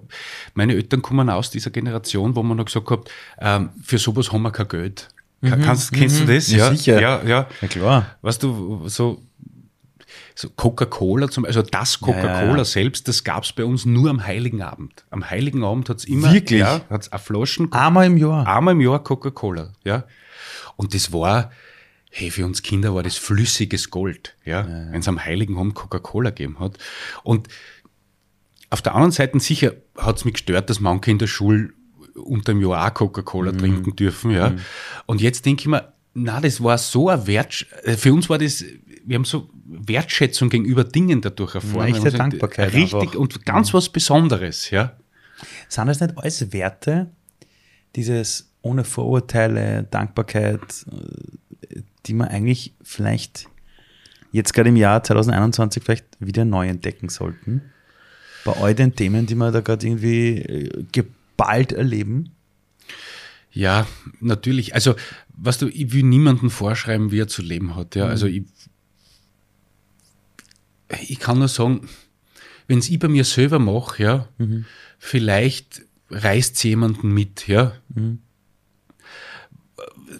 [0.55, 4.43] meine Eltern kommen aus dieser Generation, wo man noch gesagt hat, ähm, für sowas haben
[4.43, 5.09] wir kein Geld.
[5.43, 6.51] Ka- Kannst, kennst du das?
[6.51, 7.01] Ja, sicher.
[7.01, 7.47] Ja, ja.
[7.61, 8.17] Ja, klar.
[8.23, 9.23] Weißt du, so,
[10.35, 12.65] so Coca-Cola zum also das Coca-Cola Ja, ja.
[12.65, 15.05] selbst, das gab es bei uns nur am Heiligen Abend.
[15.11, 16.61] Am Heiligen Abend hat es immer Wirklich?
[16.61, 18.47] Ja, hat's eine Flaschen Einmal im Jahr.
[18.47, 20.05] einmal im Jahr Coca-Cola, ja.
[20.77, 21.51] Und das war,
[22.11, 26.31] hey, für uns Kinder war das flüssiges Gold, ja, wenn es am Heiligen Abend Coca-Cola
[26.31, 26.79] gegeben hat.
[27.23, 27.49] Und
[28.71, 31.71] auf der anderen Seite sicher hat es mich gestört, dass manche in der Schule
[32.25, 33.59] unter dem Jahr auch Coca-Cola Mhm.
[33.59, 34.55] trinken dürfen, ja.
[35.07, 38.39] Und jetzt denke ich mir, na, das war so ein Wert, äh, für uns war
[38.39, 38.65] das,
[39.05, 41.89] wir haben so Wertschätzung gegenüber Dingen dadurch erfahren.
[41.89, 43.15] Echte Dankbarkeit Richtig einfach.
[43.15, 43.21] Mhm.
[43.21, 44.97] und ganz was Besonderes, ja.
[45.69, 47.11] Sind das nicht alles Werte,
[47.95, 53.47] dieses ohne Vorurteile, Dankbarkeit, äh, die man eigentlich vielleicht
[54.33, 57.63] jetzt gerade im Jahr 2021 vielleicht wieder neu entdecken sollten?
[58.45, 60.87] Bei all den Themen, die wir da gerade irgendwie
[61.37, 62.31] geballt erleben?
[63.53, 63.87] Ja,
[64.21, 64.75] natürlich.
[64.75, 64.95] Also,
[65.29, 67.95] was du, ich will niemandem vorschreiben, wie er zu leben hat.
[67.95, 68.45] Ja, also ich,
[71.09, 71.89] ich kann nur sagen,
[72.67, 74.29] wenn es ich bei mir selber mache, ja,
[74.99, 77.73] vielleicht reißt jemanden mit, ja.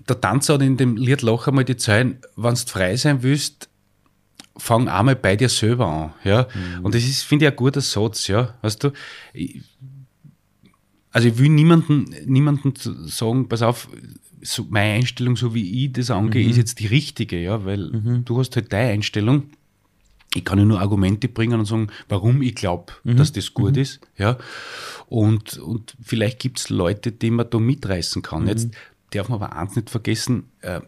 [0.09, 3.69] Der Tanzer hat in dem Lied Loch einmal die Zeilen, wenn du frei sein willst,
[4.57, 6.49] fang einmal bei dir selber an, ja.
[6.83, 8.55] Und das ist, finde ich, ein guter Satz, ja.
[8.63, 8.93] Weißt du,
[9.33, 9.63] ich,
[11.17, 12.75] also ich will niemanden, niemanden
[13.07, 13.89] sagen, pass auf,
[14.43, 18.39] so meine Einstellung, so wie ich das angehe, ist jetzt die richtige, ja, weil du
[18.39, 19.45] hast halt deine Einstellung.
[20.35, 24.01] Ich kann ja nur Argumente bringen und sagen, warum ich glaube, dass das gut ist,
[24.19, 24.37] ja.
[25.09, 28.47] Und, und vielleicht gibt es Leute, die man da mitreißen kann.
[28.47, 28.73] Jetzt
[29.09, 30.83] darf man aber eins nicht vergessen, äh,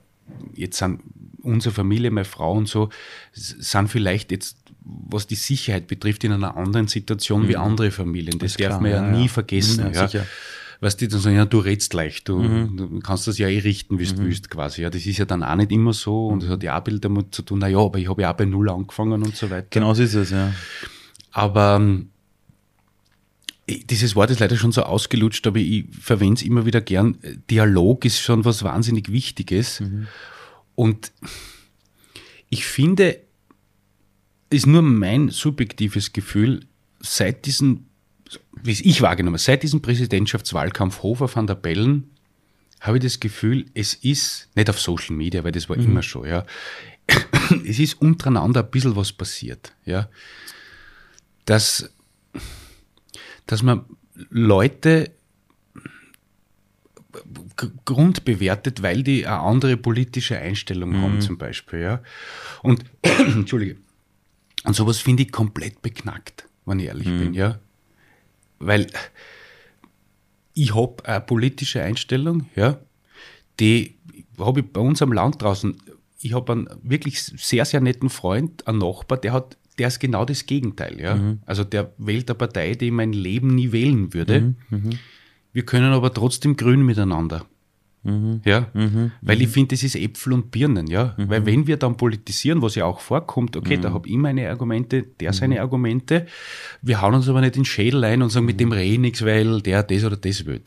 [0.54, 1.00] jetzt sind
[1.42, 2.90] unsere Familie, meine Frau und so,
[3.32, 8.38] sind vielleicht jetzt, was die Sicherheit betrifft, in einer anderen Situation wie andere Familien.
[8.38, 9.28] Das Ist darf klar, man ja, ja, nie ja.
[9.28, 9.86] vergessen.
[9.86, 10.26] Mhm, ja, ja.
[10.80, 13.98] Weißt du, dann sagen, ja, du redst leicht, du, du kannst das ja eh richten,
[13.98, 14.82] wie du willst, quasi.
[14.82, 17.00] Ja, das ist ja dann auch nicht immer so und das hat ja auch bisschen
[17.00, 19.50] damit zu tun, na ja, aber ich habe ja auch bei Null angefangen und so
[19.50, 19.66] weiter.
[19.70, 20.52] Genau so ist es, ja.
[21.32, 22.10] Aber ähm,
[23.68, 27.18] dieses Wort ist leider schon so ausgelutscht, aber ich verwende es immer wieder gern.
[27.50, 29.82] Dialog ist schon was wahnsinnig Wichtiges.
[30.78, 31.10] Und
[32.50, 33.18] ich finde,
[34.48, 36.66] ist nur mein subjektives Gefühl,
[37.00, 37.86] seit diesem,
[38.62, 42.10] wie es ich wahrgenommen habe, seit diesem Präsidentschaftswahlkampf Hofer van der Bellen,
[42.78, 46.28] habe ich das Gefühl, es ist, nicht auf Social Media, weil das war immer schon,
[46.28, 46.46] ja,
[47.66, 50.08] es ist untereinander ein bisschen was passiert, ja,
[51.44, 51.92] dass,
[53.46, 53.84] dass man
[54.30, 55.10] Leute
[57.84, 62.02] grundbewertet, weil die eine andere politische Einstellung haben, zum Beispiel, ja.
[62.62, 63.76] Und, Entschuldige,
[64.64, 67.58] und sowas finde ich komplett beknackt, wenn ich ehrlich bin, ja.
[68.58, 68.86] Weil
[70.54, 72.78] ich habe eine politische Einstellung, ja,
[73.60, 73.96] die
[74.38, 75.76] habe ich bei uns am Land draußen.
[76.20, 80.24] Ich habe einen wirklich sehr, sehr netten Freund, einen Nachbar, der hat, der ist genau
[80.24, 81.14] das Gegenteil, ja.
[81.46, 84.54] Also der wählt eine Partei, die ich mein Leben nie wählen würde.
[85.58, 87.44] Wir können aber trotzdem grün miteinander.
[88.44, 88.68] Ja,
[89.22, 91.16] weil ich finde, das ist Äpfel und Birnen, ja.
[91.16, 95.02] Weil wenn wir dann politisieren, was ja auch vorkommt, okay, da habe ich meine Argumente,
[95.02, 96.28] der seine Argumente,
[96.80, 98.98] wir hauen uns aber nicht in den Schädel ein und sagen, mit dem rede ich
[99.00, 100.62] nichts, weil der das oder das will.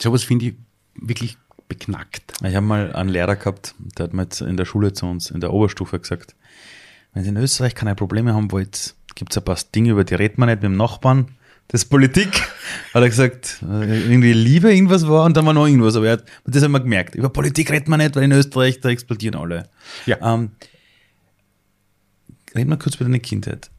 [0.00, 0.54] Sowas finde ich
[0.96, 2.32] wirklich beknackt.
[2.44, 5.30] Ich habe mal einen Lehrer gehabt, der hat mir jetzt in der Schule zu uns,
[5.30, 6.34] in der Oberstufe gesagt,
[7.14, 10.16] wenn Sie in Österreich keine Probleme haben wollt, gibt es ein paar Dinge, über die
[10.16, 11.28] redet man nicht mit dem Nachbarn.
[11.72, 12.28] Das Politik.
[12.94, 15.96] Hat er gesagt, äh, irgendwie Liebe irgendwas war und dann war noch irgendwas.
[15.96, 17.14] Aber er hat, das haben wir gemerkt.
[17.14, 19.68] Über Politik redet man nicht, weil in Österreich, da explodieren alle.
[20.06, 20.18] Ja.
[20.34, 20.50] Ähm,
[22.54, 23.70] reden wir kurz über deine Kindheit.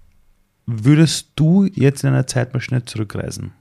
[0.65, 3.51] Würdest du jetzt in einer Zeit mal schnell zurückreisen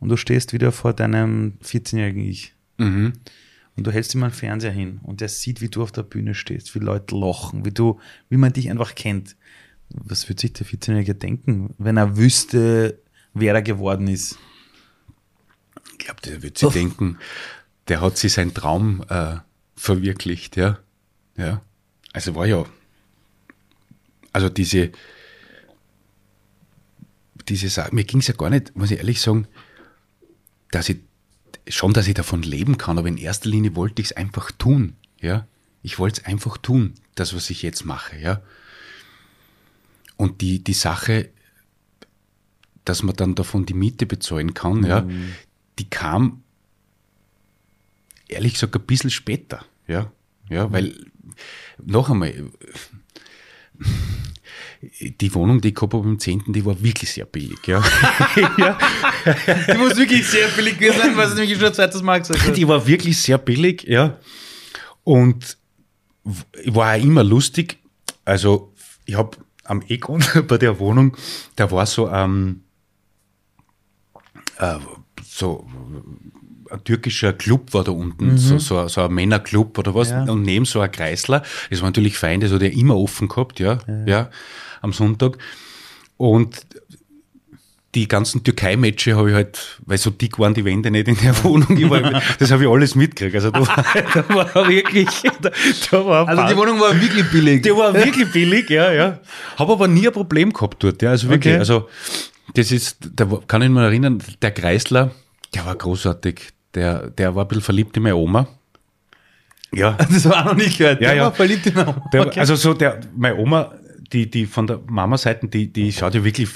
[0.00, 3.12] und du stehst wieder vor deinem 14-jährigen Ich Mhm.
[3.76, 6.34] und du hältst ihm einen Fernseher hin und der sieht, wie du auf der Bühne
[6.34, 7.98] stehst, wie Leute lachen, wie du,
[8.30, 9.36] wie man dich einfach kennt.
[9.90, 13.00] Was würde sich der 14-Jährige denken, wenn er wüsste,
[13.34, 14.38] wer er geworden ist?
[15.92, 17.18] Ich glaube, der wird sich denken,
[17.88, 19.36] der hat sich seinen Traum äh,
[19.76, 20.78] verwirklicht, ja.
[21.36, 21.62] Ja.
[22.12, 22.64] Also war ja,
[24.32, 24.90] also diese,
[27.48, 29.46] diese Sache, mir ging es ja gar nicht, muss ich ehrlich sagen,
[30.70, 30.98] dass ich,
[31.68, 34.96] schon, dass ich davon leben kann, aber in erster Linie wollte ich es einfach tun,
[35.20, 35.46] ja.
[35.82, 38.42] Ich wollte es einfach tun, das, was ich jetzt mache, ja.
[40.16, 41.30] Und die, die Sache,
[42.88, 45.06] dass man dann davon die Miete bezahlen kann, ja,
[45.78, 46.42] die kam
[48.28, 50.10] ehrlich gesagt ein bisschen später, ja,
[50.48, 50.94] ja, weil
[51.84, 52.50] noch einmal,
[55.00, 57.82] die Wohnung, die ich gehabt habe im 10., die war wirklich sehr billig, ja.
[58.58, 58.78] ja.
[59.72, 62.40] Die muss wirklich sehr billig gewesen sein, was du nämlich schon ein zweites Mal gesagt
[62.40, 62.56] hast.
[62.56, 64.18] Die war wirklich sehr billig, ja.
[65.04, 65.58] Und
[66.66, 67.78] war auch immer lustig.
[68.24, 68.72] Also,
[69.04, 71.16] ich habe am Eckgrund bei der Wohnung,
[71.56, 72.62] da war so, ähm,
[74.58, 74.74] äh,
[75.24, 75.66] so
[76.70, 80.24] ein türkischer Club war da unten, so, so, so ein Männerclub oder was, Ja.
[80.24, 81.42] und neben so ein Kreisler.
[81.70, 84.30] Das war natürlich fein, das hat er immer offen gehabt, ja, ja,
[84.82, 85.38] am Sonntag.
[86.18, 86.66] Und
[87.94, 91.42] die ganzen Türkei-Matches habe ich halt, weil so dick waren die Wände nicht in der
[91.42, 93.34] Wohnung, war, das habe ich alles mitgekriegt.
[93.36, 95.08] Also da war, da war wirklich,
[95.40, 95.50] da,
[95.90, 97.62] da war Also die Wohnung war wirklich billig.
[97.62, 99.18] die war wirklich billig, ja, ja.
[99.56, 101.10] Habe aber nie ein Problem gehabt dort, ja.
[101.10, 101.60] Also wirklich, Okay.
[101.60, 101.88] also
[102.54, 105.10] das ist, da kann ich mich erinnern, der Kreisler,
[105.54, 106.50] der war großartig.
[106.74, 108.46] Der, der war ein bisschen verliebt in meine Oma.
[109.72, 109.96] Ja.
[110.10, 111.00] Das war auch noch nicht gehört.
[111.00, 111.22] Ja, Der ja.
[111.24, 112.40] war verliebt in eine Der, Okay.
[112.40, 113.72] Also so der, meine Oma,
[114.12, 116.48] die, die von der Mama-Seite, die, die schaut ja wirklich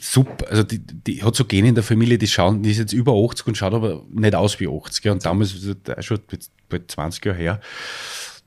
[0.00, 2.92] super, also die, die hat so Gene in der Familie, die schauen, die ist jetzt
[2.92, 5.02] über 80 und schaut aber nicht aus wie 80.
[5.02, 5.12] Gell?
[5.12, 6.20] Und damals, ist schon
[6.68, 7.60] bald 20 Jahre her,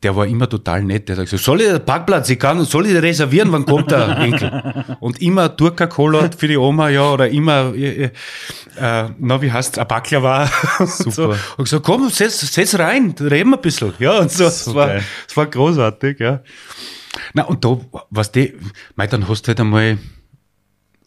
[0.03, 1.09] der war immer total nett.
[1.09, 3.91] Der sagt so, soll ich den Parkplatz, ich kann, soll ich den reservieren, wann kommt
[3.91, 4.95] der Enkel?
[4.99, 8.11] Und immer Durka-Cola für die Oma, ja, oder immer, äh,
[8.77, 10.47] äh, na, wie heißt ein Baklava.
[10.85, 11.11] Super.
[11.11, 11.35] So.
[11.57, 13.93] Und gesagt, komm, setz, setz rein, reden wir ein bisschen.
[13.99, 15.03] Ja, und so, So es war, geil.
[15.27, 16.41] es war großartig, ja.
[17.33, 18.55] Na, und da, was die,
[18.95, 19.99] mei, dann hast du halt einmal,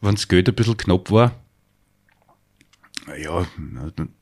[0.00, 1.32] wenn das Geld ein bisschen knapp war,
[3.20, 3.44] ja,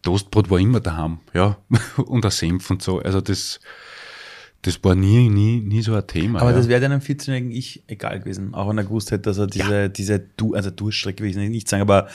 [0.03, 1.59] Toastbrot war immer daheim, ja,
[1.97, 3.01] und ein Senf und so.
[3.01, 3.61] Also das,
[4.62, 6.40] das war nie, nie, nie so ein Thema.
[6.40, 6.57] Aber ja.
[6.57, 8.55] das wäre deinem 14-jährigen Ich egal gewesen.
[8.55, 11.68] Auch wenn er gewusst hätte, dass er diese, diese du also Durststrecke will ich nicht
[11.68, 12.09] sagen, aber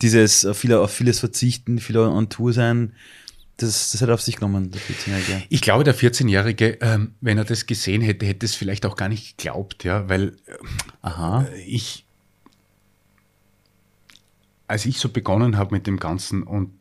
[0.00, 2.94] dieses äh, viele, auf vieles verzichten, viel on Tour sein,
[3.58, 5.42] das, das hat er auf sich genommen, der 14-Jährige.
[5.50, 9.10] Ich glaube, der 14-Jährige, ähm, wenn er das gesehen hätte, hätte es vielleicht auch gar
[9.10, 10.36] nicht geglaubt, ja, weil
[11.02, 11.42] Aha.
[11.42, 12.06] äh, ich,
[14.68, 16.72] als ich so begonnen habe mit dem Ganzen und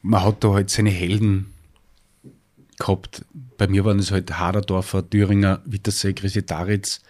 [0.00, 1.52] man hat da halt seine Helden
[2.78, 3.24] gehabt.
[3.56, 7.00] Bei mir waren es halt Haderdorfer, Thüringer, Wittersee, Grisitaritz.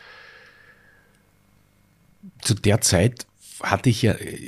[2.42, 3.26] Zu der Zeit
[3.62, 4.38] hatte ich ja äh,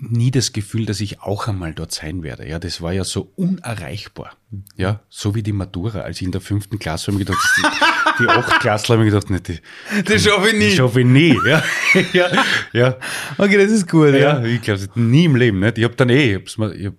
[0.00, 2.48] nie das Gefühl, dass ich auch einmal dort sein werde.
[2.48, 4.36] Ja, das war ja so unerreichbar.
[4.76, 6.00] Ja, so wie die Matura.
[6.00, 9.30] Als ich in der fünften Klasse habe ich gedacht, das- die, die Achtklässler haben gedacht,
[9.30, 9.58] nicht, die,
[10.04, 10.70] Das schaffe ich nie.
[10.76, 11.38] schaffe ich nie.
[11.46, 11.62] Ja,
[12.12, 12.96] ja, ja.
[13.38, 14.44] Okay, das ist gut, Ja, ja.
[14.44, 15.60] ich glaube, nie im Leben.
[15.60, 15.78] Nicht?
[15.78, 16.90] Ich habe dann eh, ich, ich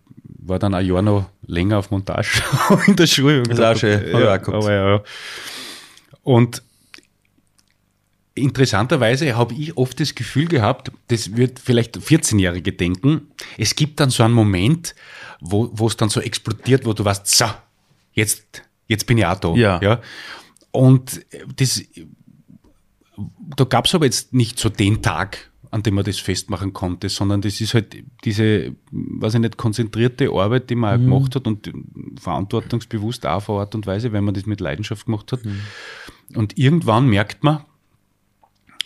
[0.46, 2.42] war dann ein Jahr noch länger auf Montage
[2.88, 3.44] in der Schule.
[3.44, 5.04] Das ist auch schön, Ja, aber ja.
[6.24, 6.64] Und
[8.36, 13.28] interessanterweise habe ich oft das Gefühl gehabt, das wird vielleicht 14-Jährige denken,
[13.58, 14.96] es gibt dann so einen Moment,
[15.40, 17.46] wo wo es dann so explodiert, wo du weißt, so,
[18.14, 19.54] jetzt, jetzt bin ich auch da.
[19.54, 19.80] Ja.
[19.82, 20.02] ja.
[20.72, 21.24] Und
[21.56, 21.84] das,
[23.56, 27.10] da gab es aber jetzt nicht so den Tag, an dem man das festmachen konnte,
[27.10, 31.48] sondern das ist halt diese, weiß ich nicht, konzentrierte Arbeit, die man auch gemacht hat
[31.48, 31.74] und
[32.22, 35.40] verantwortungsbewusst auch eine Art und Weise, wenn man das mit Leidenschaft gemacht hat.
[36.36, 37.66] Und irgendwann merkt man,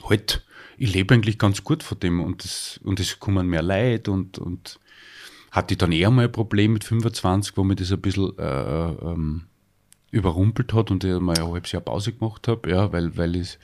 [0.08, 0.45] halt,
[0.78, 4.39] ich lebe eigentlich ganz gut von dem und es, und es kommen mehr Leid und,
[4.39, 4.80] und
[5.52, 8.91] hatte ich dann eher mal ein Problem mit 25, wo mir das ein bisschen äh,
[8.91, 9.43] ähm,
[10.12, 13.60] überrumpelt hat und ich mal ein halbes Jahr Pause gemacht habe, ja, weil, weil ich,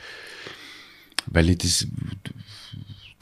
[1.27, 1.87] weil ich das,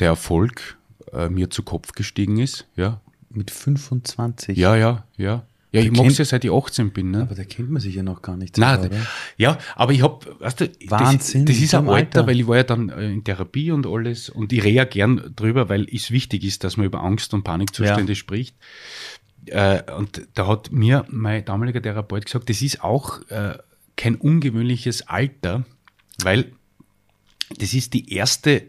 [0.01, 0.77] der Erfolg
[1.13, 2.99] äh, mir zu Kopf gestiegen ist, ja.
[3.29, 4.57] Mit 25.
[4.57, 5.43] Ja, ja, ja.
[5.73, 7.21] Ja, ich Der mache kennt- es ja seit ich 18 bin, ne?
[7.21, 8.57] Aber da kennt man sich ja noch gar nicht.
[8.57, 8.97] Nein, oder?
[9.37, 12.27] ja, aber ich habe, weißt du, Wahnsinn, das, das ist in ein Alter, Alter.
[12.27, 15.31] weil ich war ja dann äh, in Therapie und alles und ich rede ja gern
[15.33, 18.15] drüber, weil es wichtig ist, dass man über Angst und Panikzustände Ja.
[18.15, 18.53] spricht.
[19.45, 23.57] Äh, und da hat mir mein damaliger Therapeut gesagt, das ist auch äh,
[23.95, 25.63] kein ungewöhnliches Alter,
[26.21, 26.51] weil
[27.59, 28.63] das ist die erste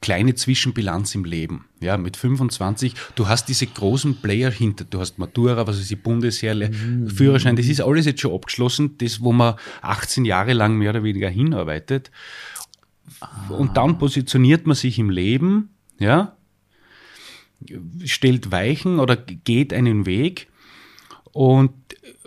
[0.00, 1.66] kleine Zwischenbilanz im Leben.
[1.80, 5.96] Ja, mit 25, du hast diese großen Player hinter, du hast Matura, was ist die
[5.96, 6.70] Bundesheer,
[7.06, 11.02] Führerschein, das ist alles jetzt schon abgeschlossen, das, wo man 18 Jahre lang mehr oder
[11.02, 12.10] weniger hinarbeitet.
[13.48, 16.36] Und dann positioniert man sich im Leben, ja,
[18.04, 20.48] stellt Weichen oder geht einen Weg
[21.32, 21.72] und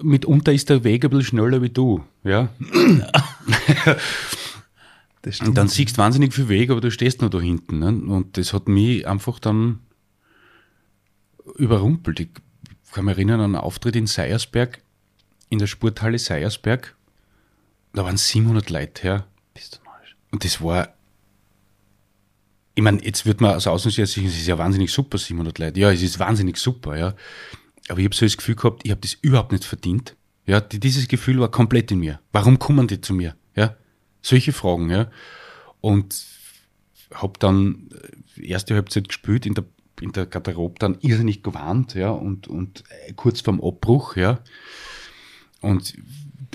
[0.01, 2.49] mitunter ist der Weg ein bisschen schneller wie du, ja.
[5.27, 5.49] Das stimmt.
[5.49, 7.79] Und dann siehst du wahnsinnig viel Weg, aber du stehst nur da hinten.
[7.79, 7.87] Ne?
[7.87, 9.79] Und das hat mich einfach dann
[11.57, 12.21] überrumpelt.
[12.21, 12.29] Ich
[12.93, 14.81] kann mich erinnern an einen Auftritt in Seiersberg,
[15.49, 16.95] in der Sporthalle Seiersberg.
[17.91, 19.27] Da waren 700 Leute her.
[19.53, 20.15] Bist du narrisch?
[20.31, 20.93] Und das war,
[22.75, 25.79] ich meine, jetzt wird man aus Außenseher sagen, es ist ja wahnsinnig super, 700 Leute.
[25.79, 27.15] Ja, es ist wahnsinnig super, ja.
[27.89, 30.15] Aber ich habe so das Gefühl gehabt, ich habe das überhaupt nicht verdient.
[30.45, 32.21] Ja, die, dieses Gefühl war komplett in mir.
[32.31, 33.35] Warum kommen die zu mir?
[34.27, 35.09] Solche Fragen, ja.
[35.79, 36.25] Und
[37.13, 37.89] habe dann
[38.35, 39.63] äh, erste Halbzeit gespielt, in der,
[40.01, 44.39] in der Garderobe dann irrsinnig gewarnt, ja, und, und äh, kurz vorm Abbruch, ja.
[45.61, 45.93] Und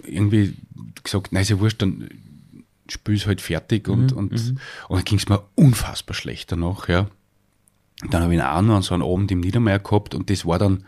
[0.04, 0.54] irgendwie
[1.02, 2.10] gesagt, nein, ist ja wurscht, dann
[2.90, 7.08] spiel es halt fertig und, und, und dann ging es mir unfassbar schlecht danach, ja.
[8.10, 10.84] Dann habe ich auch noch so einen Abend im Niedermeyer gehabt und das war dann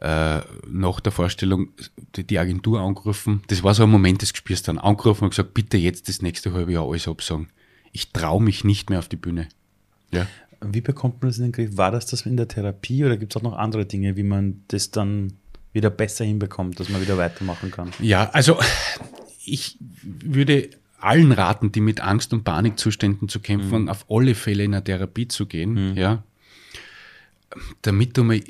[0.00, 1.68] äh, nach der Vorstellung
[2.16, 3.42] die, die Agentur angerufen.
[3.48, 6.52] Das war so ein Moment des Gespürs dann angerufen und gesagt, bitte jetzt das nächste
[6.52, 7.48] halbe Jahr alles absagen.
[7.92, 9.48] Ich traue mich nicht mehr auf die Bühne.
[10.10, 10.26] Ja.
[10.62, 11.76] Wie bekommt man das in den Griff?
[11.76, 14.62] War das das in der Therapie oder gibt es auch noch andere Dinge, wie man
[14.68, 15.34] das dann
[15.72, 17.90] wieder besser hinbekommt, dass man wieder weitermachen kann?
[18.00, 18.58] Ja, also
[19.44, 24.74] ich würde allen raten, die mit Angst und Panikzuständen zu kämpfen, auf alle Fälle in
[24.74, 26.22] eine Therapie zu gehen, ja,
[27.82, 28.40] damit du mal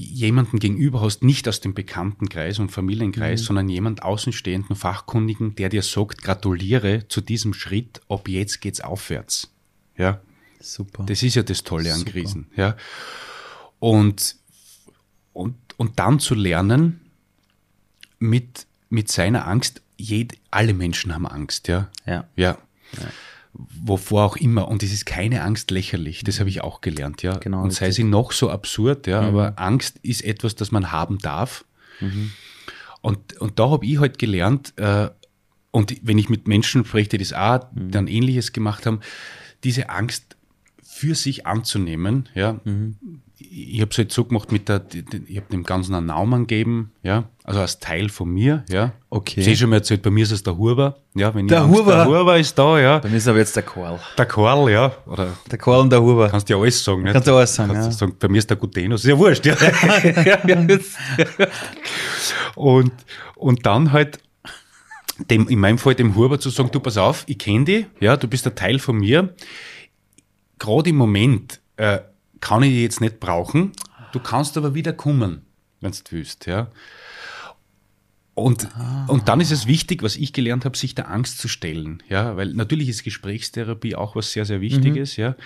[0.00, 5.82] jemanden gegenüber hast, nicht aus dem Bekanntenkreis und Familienkreis, sondern jemand außenstehenden Fachkundigen, der dir
[5.82, 9.52] sagt, gratuliere zu diesem Schritt, ab jetzt geht's aufwärts.
[9.96, 10.20] Ja,
[10.60, 11.04] Super.
[11.04, 12.12] das ist ja das Tolle an Super.
[12.12, 12.46] Krisen.
[12.56, 12.76] Ja.
[13.78, 14.36] Und,
[15.32, 17.00] und, und dann zu lernen,
[18.18, 21.90] mit, mit seiner Angst, jed, alle Menschen haben Angst, ja.
[22.06, 22.26] ja.
[22.36, 22.58] Ja.
[23.52, 24.68] Wovor auch immer.
[24.68, 26.22] Und es ist keine Angst lächerlich.
[26.22, 27.36] Das habe ich auch gelernt, ja.
[27.38, 28.04] Genau, Und sei richtig.
[28.04, 29.20] sie noch so absurd, ja.
[29.20, 31.64] Aber Angst ist etwas, das man haben darf.
[33.02, 35.08] Und, und da habe ich halt gelernt, äh,
[35.72, 39.00] und wenn ich mit Menschen spreche, die das auch dann Ähnliches gemacht haben,
[39.62, 40.36] diese Angst
[40.82, 42.60] für sich anzunehmen, ja.
[43.42, 44.84] Ich habe es halt so gemacht mit der,
[45.26, 48.92] ich habe dem Ganzen einen Namen gegeben, ja, also als Teil von mir, ja.
[49.08, 49.40] Okay.
[49.40, 51.62] Ich sehe schon mal erzählt, bei mir ist es der Huber, ja, wenn ich Der
[51.62, 51.96] Angst- Huber?
[51.96, 52.98] der Huber ist da, ja.
[52.98, 53.98] Bei mir ist aber jetzt der Karl.
[54.18, 56.28] Der Karl, ja, oder Der Karl und der Huber.
[56.28, 57.12] kannst du ja alles sagen, nicht?
[57.14, 57.96] Kannst du alles sagen, Kannst ja.
[58.06, 59.56] sagen, bei mir ist der Gutenus, ist ja wurscht, ja.
[62.54, 62.92] und,
[63.36, 64.18] und dann halt
[65.30, 68.16] dem, in meinem Fall dem Huber zu sagen, du pass auf, ich kenne dich, ja,
[68.16, 69.34] du bist ein Teil von mir.
[70.58, 71.98] Gerade im Moment äh,
[72.40, 73.72] kann ich jetzt nicht brauchen,
[74.12, 75.42] du kannst aber wieder kommen,
[75.80, 76.70] wenn du willst, ja.
[78.34, 78.68] Und,
[79.08, 82.02] und dann ist es wichtig, was ich gelernt habe, sich der Angst zu stellen.
[82.08, 85.36] Ja, weil natürlich ist Gesprächstherapie auch was sehr, sehr Wichtiges, ja.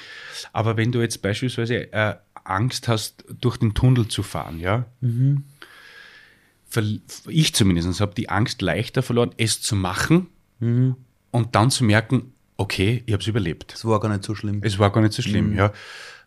[0.53, 4.85] Aber wenn du jetzt beispielsweise äh, Angst hast, durch den Tunnel zu fahren, ja,
[6.71, 10.29] verl- ich zumindest habe die Angst leichter verloren, es zu machen
[11.33, 13.73] und dann zu merken, okay, ich habe es überlebt.
[13.73, 14.61] Das war gar nicht so schlimm.
[14.63, 15.73] Es war gar nicht so schlimm, ja.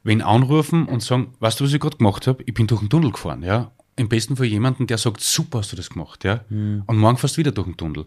[0.03, 2.43] Wenn anrufen und sagen, weißt du, was ich gerade gemacht habe?
[2.45, 3.71] Ich bin durch den Tunnel gefahren, ja.
[3.95, 6.41] Im besten Fall jemanden, der sagt, super hast du das gemacht, ja.
[6.49, 8.05] Und morgen fährst du wieder durch den Tunnel.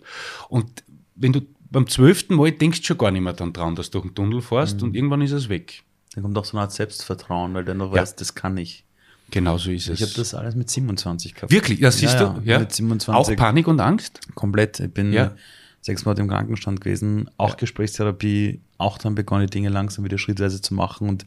[0.48, 0.84] Und
[1.16, 3.98] wenn du beim zwölften Mal denkst du schon gar nicht mehr dann dran, dass du
[4.00, 5.82] durch den Tunnel fährst und irgendwann ist es weg.
[6.14, 8.00] Da kommt auch so eine Art Selbstvertrauen, weil der noch Ja.
[8.02, 8.84] weiß, das kann ich.
[9.30, 10.00] Genau so ist es.
[10.00, 11.52] Ich habe das alles mit 27 gehabt.
[11.52, 12.40] Wirklich, ja, siehst Ja, du?
[12.40, 12.58] ja, Ja.
[12.60, 13.14] mit 27.
[13.14, 14.20] Auch Panik und Angst?
[14.34, 14.80] Komplett.
[14.80, 15.36] Ich bin Ja.
[15.82, 20.60] sechs Monate im Krankenstand gewesen, auch Gesprächstherapie, auch dann begonnen, die Dinge langsam wieder schrittweise
[20.60, 21.08] zu machen.
[21.08, 21.26] Und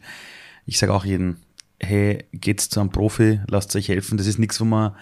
[0.65, 1.37] ich sage auch jedem,
[1.79, 4.17] hey, geht's zu einem Profi, lasst euch helfen.
[4.17, 4.95] Das ist nichts, wo man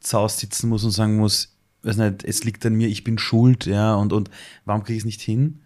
[0.00, 3.18] zu Hause sitzen muss und sagen muss, weiß nicht, es liegt an mir, ich bin
[3.18, 4.30] schuld, ja, und, und
[4.64, 5.60] warum kriege ich es nicht hin?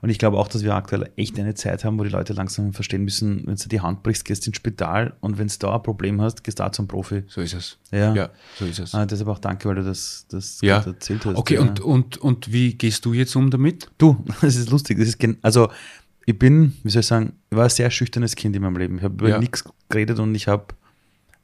[0.00, 2.72] Und ich glaube auch, dass wir aktuell echt eine Zeit haben, wo die Leute langsam
[2.72, 5.82] verstehen müssen, wenn du die Hand brichst, gehst ins Spital und wenn du da ein
[5.82, 7.24] Problem hast, gehst da zum Profi.
[7.28, 7.78] So ist es.
[7.90, 8.14] Ja.
[8.14, 8.94] Ja, so ist es.
[8.94, 10.78] Ah, deshalb auch danke, weil du das, das ja.
[10.78, 11.36] erzählt hast.
[11.36, 11.60] Okay, ja.
[11.60, 13.90] und, und, und wie gehst du jetzt um damit?
[13.98, 14.98] Du, das ist lustig.
[14.98, 15.68] Das ist also
[16.26, 18.98] ich bin, wie soll ich sagen, ich war ein sehr schüchternes Kind in meinem Leben.
[18.98, 19.38] Ich habe über Ja.
[19.38, 20.66] nichts geredet und ich habe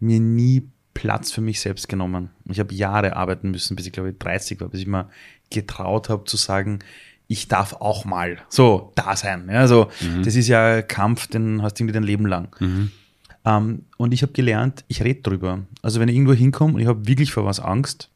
[0.01, 2.31] mir nie Platz für mich selbst genommen.
[2.45, 5.09] Ich habe Jahre arbeiten müssen, bis ich glaube ich 30 war, bis ich mal
[5.51, 6.81] getraut habe zu sagen,
[7.27, 9.49] ich darf auch mal so da sein.
[9.51, 9.88] Ja, also
[10.25, 12.49] das ist ja ein Kampf, den hast du irgendwie dein Leben lang.
[13.45, 15.61] Ähm, und ich habe gelernt, ich rede drüber.
[15.83, 18.11] Also wenn ich irgendwo hinkomme und ich habe wirklich vor was Angst,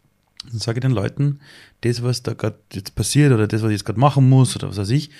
[0.50, 1.40] dann sage ich den Leuten,
[1.82, 4.68] das, was da gerade jetzt passiert oder das, was ich jetzt gerade machen muss oder
[4.68, 5.10] was weiß ich,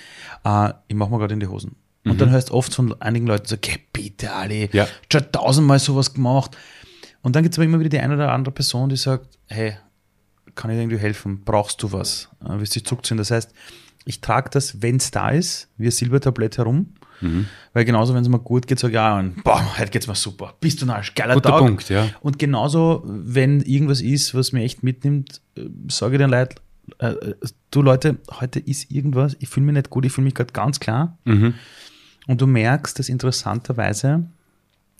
[0.43, 1.75] äh, ich mache mir gerade in die Hosen.
[2.05, 4.87] Und dann hörst du oft von einigen Leuten so, okay, bitte, Ali, Ja.
[5.11, 6.57] schon tausendmal sowas gemacht.
[7.21, 9.77] Und dann gibt es aber immer wieder die eine oder andere Person, die sagt, hey,
[10.55, 11.43] kann ich dir irgendwie helfen?
[11.45, 12.27] Brauchst du was?
[12.43, 13.17] Äh, willst du dich zurückziehen?
[13.17, 13.51] Das heißt,
[14.03, 16.93] ich trage das, wenn es da ist, wie ein Silbertablett herum.
[17.21, 17.47] Mhm.
[17.73, 20.15] Weil genauso, wenn es mir gut geht, sage ich, ja, und, boah, heute geht's mir
[20.15, 20.55] super.
[20.59, 21.59] Bist du ein Arsch, geiler Guter Tag.
[21.59, 22.07] Punkt, ja.
[22.21, 26.55] Und genauso, wenn irgendwas ist, was mir echt mitnimmt, äh, sage ich den Leuten,
[26.99, 27.35] äh, äh,
[27.71, 30.79] du Leute, heute ist irgendwas, ich fühle mich nicht gut, ich fühle mich gerade ganz
[30.79, 31.17] klar.
[31.25, 31.55] Mhm.
[32.27, 34.25] Und du merkst, dass interessanterweise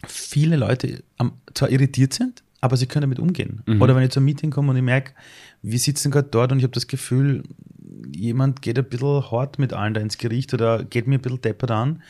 [0.05, 3.61] viele Leute am, zwar irritiert sind, aber sie können damit umgehen.
[3.66, 3.82] Mhm.
[3.82, 5.14] Oder wenn ich zum Meeting komme und ich merke,
[5.61, 7.43] wir sitzen gerade dort und ich habe das Gefühl,
[8.16, 11.41] jemand geht ein bisschen hart mit allen da ins Gericht oder geht mir ein bisschen
[11.41, 12.02] deppert an,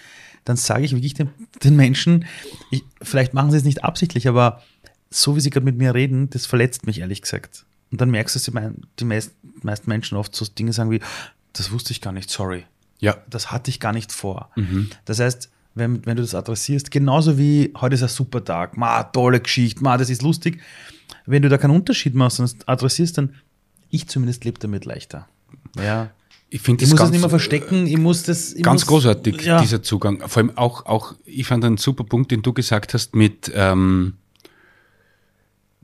[0.45, 1.29] dann sage ich wirklich den,
[1.63, 2.25] den Menschen,
[2.71, 4.61] ich, vielleicht machen sie es nicht absichtlich, aber
[5.09, 7.65] so wie sie gerade mit mir reden, das verletzt mich ehrlich gesagt.
[7.91, 10.89] Und dann merkst du, dass die, mein- die meist, meisten Menschen oft so Dinge sagen
[10.91, 10.99] wie,
[11.53, 12.65] das wusste ich gar nicht, sorry.
[12.99, 13.17] Ja.
[13.29, 14.49] Das hatte ich gar nicht vor.
[15.05, 19.03] Das heißt, wenn, wenn du das adressierst, genauso wie heute ist ein super Tag, ma,
[19.03, 20.61] tolle Geschichte, ma, das ist lustig.
[21.25, 23.35] Wenn du da keinen Unterschied machst und es adressierst, dann
[23.89, 25.27] ich zumindest lebe damit leichter.
[25.81, 26.11] Ja.
[26.49, 28.53] Ich finde Ich muss ganz, das nicht mehr verstecken, ich muss das.
[28.53, 29.59] Ich ganz muss, großartig, Ja.
[29.59, 30.21] dieser Zugang.
[30.27, 34.13] Vor allem auch, auch, ich fand einen super Punkt, den du gesagt hast mit ähm,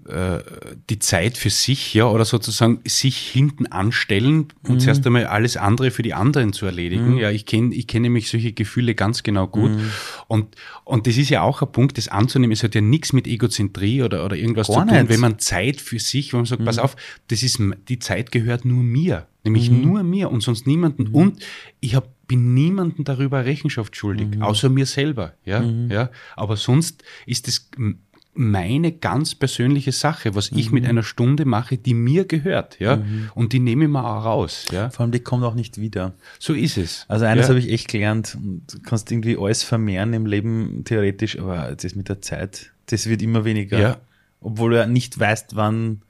[0.09, 0.43] äh,
[0.89, 4.79] die Zeit für sich, ja, oder sozusagen sich hinten anstellen und Mhm.
[4.79, 7.17] zuerst einmal alles andere für die anderen zu erledigen.
[7.17, 9.71] Ja, ich kenne ich kenne nämlich solche Gefühle ganz genau gut.
[9.71, 9.91] Mhm.
[10.27, 13.27] Und, und das ist ja auch ein Punkt, das anzunehmen, es hat ja nichts mit
[13.27, 15.03] Egozentrie oder, oder irgendwas Gar zu tun, nicht.
[15.03, 15.09] Mhm.
[15.09, 16.95] wenn man Zeit für sich, wenn man sagt, pass auf,
[17.27, 19.81] das ist, die Zeit gehört nur mir, nämlich Mhm.
[19.81, 21.07] nur mir und sonst niemanden.
[21.07, 21.39] Und
[21.79, 24.43] ich hab, bin niemandem darüber Rechenschaft schuldig, Mhm.
[24.43, 25.33] außer mir selber.
[25.45, 26.11] Ja, ja.
[26.35, 27.99] Aber sonst ist es m-
[28.39, 30.73] meine ganz persönliche Sache, was ich Mhm.
[30.75, 33.01] mit einer Stunde mache, die mir gehört, ja,
[33.35, 34.89] und die nehme ich mir auch raus, ja.
[34.89, 36.13] Vor allem, die kommt auch nicht wieder.
[36.39, 37.05] So ist es.
[37.09, 37.49] Also eines ja.
[37.49, 38.37] habe ich echt gelernt.
[38.71, 43.21] Du kannst irgendwie alles vermehren im Leben, theoretisch, aber das mit der Zeit, das wird
[43.21, 43.77] immer weniger.
[43.79, 43.97] Ja.
[44.41, 46.01] Obwohl du ja nicht weißt, wann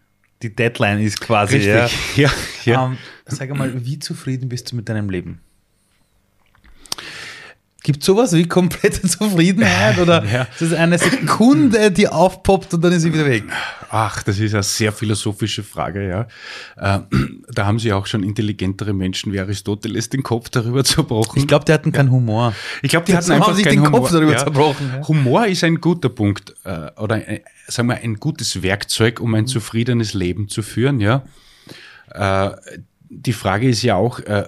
[0.44, 1.56] die Deadline ist quasi.
[1.58, 2.16] Richtig.
[2.16, 2.30] Ja.
[2.66, 2.86] Ja, ja.
[2.86, 5.40] Ähm, sag einmal, wie zufrieden bist du mit deinem Leben?
[7.82, 10.42] Gibt sowas wie komplette Zufriedenheit oder Ja.
[10.44, 13.44] ist das eine Sekunde, die aufpoppt und dann ist sie wieder weg?
[13.90, 16.28] Ach, das ist eine sehr philosophische Frage, ja.
[16.76, 17.00] Äh,
[17.54, 21.40] da haben sich auch schon intelligentere Menschen wie Aristoteles den Kopf darüber zerbrochen.
[21.40, 22.54] Ich glaube, die hatten keinen Humor.
[22.82, 24.02] Ich glaube, die hatten Jetzt haben einfach sich keinen den Humor.
[24.02, 25.08] Kopf darüber zerbrochen, ja.
[25.08, 29.44] Humor ist ein guter Punkt äh, oder ein, sagen wir ein gutes Werkzeug, um ein
[29.44, 29.48] Mhm.
[29.48, 31.00] zufriedenes Leben zu führen.
[31.00, 31.24] Ja,
[32.14, 32.52] äh,
[33.10, 34.20] die Frage ist ja auch.
[34.20, 34.48] Äh,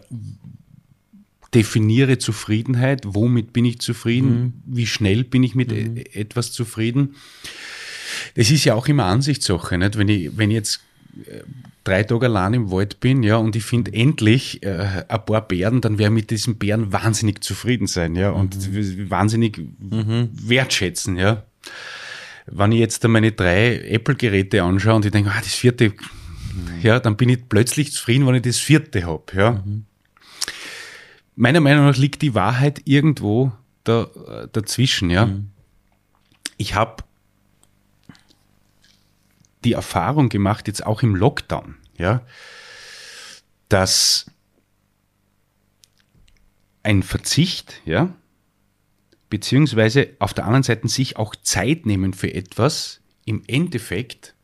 [1.54, 4.54] Definiere Zufriedenheit, womit bin ich zufrieden, Mhm.
[4.66, 7.16] wie schnell bin ich mit e etwas zufrieden.
[8.36, 9.98] Das ist ja auch immer Ansichtssache, nicht?
[9.98, 10.82] Wenn ich, wenn ich jetzt
[11.28, 11.42] äh,
[11.84, 15.82] drei Tage allein im Wald bin, ja, und ich finde endlich äh, ein paar Bären,
[15.82, 18.56] dann werde ich mit diesen Bären wahnsinnig zufrieden sein, ja, und
[19.10, 21.44] wahnsinnig wertschätzen, ja.
[22.48, 25.94] Wenn ich jetzt meine drei Apple-Geräte anschaue und ich denke, ah, das vierte,
[26.82, 29.64] ja, dann bin ich plötzlich zufrieden, wenn ich das vierte habe, ja.
[31.36, 33.52] Meiner Meinung nach liegt die Wahrheit irgendwo
[33.84, 35.30] da, äh, dazwischen, ja.
[36.58, 37.04] Ich habe
[39.64, 42.22] die Erfahrung gemacht, jetzt auch im Lockdown, ja,
[43.70, 44.30] dass
[46.84, 48.14] ein Verzicht, ja,
[49.30, 54.36] beziehungsweise auf der anderen Seite sich auch Zeit nehmen für etwas im Endeffekt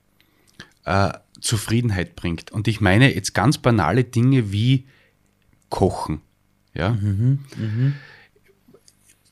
[0.85, 2.51] äh, Zufriedenheit bringt.
[2.51, 4.87] Und ich meine jetzt ganz banale Dinge wie
[5.69, 6.21] Kochen.
[6.77, 6.97] Ja?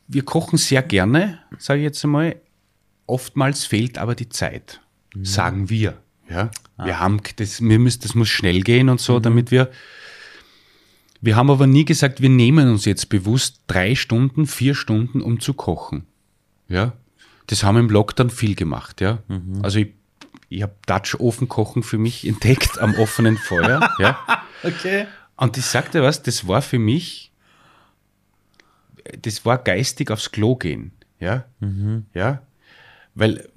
[0.07, 2.35] Wir kochen sehr gerne, sage ich jetzt einmal.
[3.07, 4.81] Oftmals fehlt aber die Zeit,
[5.21, 5.97] sagen wir.
[6.29, 6.49] Ja?
[6.77, 9.69] Wir haben das, wir müssen, das muss schnell gehen und so, damit wir.
[11.21, 15.39] Wir haben aber nie gesagt, wir nehmen uns jetzt bewusst drei Stunden, vier Stunden, um
[15.39, 16.05] zu kochen.
[16.67, 16.93] Ja,
[17.47, 19.01] das haben wir im Lockdown viel gemacht.
[19.01, 19.19] Ja,
[19.63, 19.93] also ich,
[20.49, 23.89] ich habe Dutch Ofenkochen für mich entdeckt am offenen Feuer.
[23.99, 24.19] ja,
[24.63, 25.05] Okay.
[25.37, 27.31] und ich sagte was, das war für mich,
[29.22, 30.91] das war geistig aufs Klo gehen.
[31.20, 31.45] Ja,
[32.14, 32.41] ja,
[33.14, 33.47] weil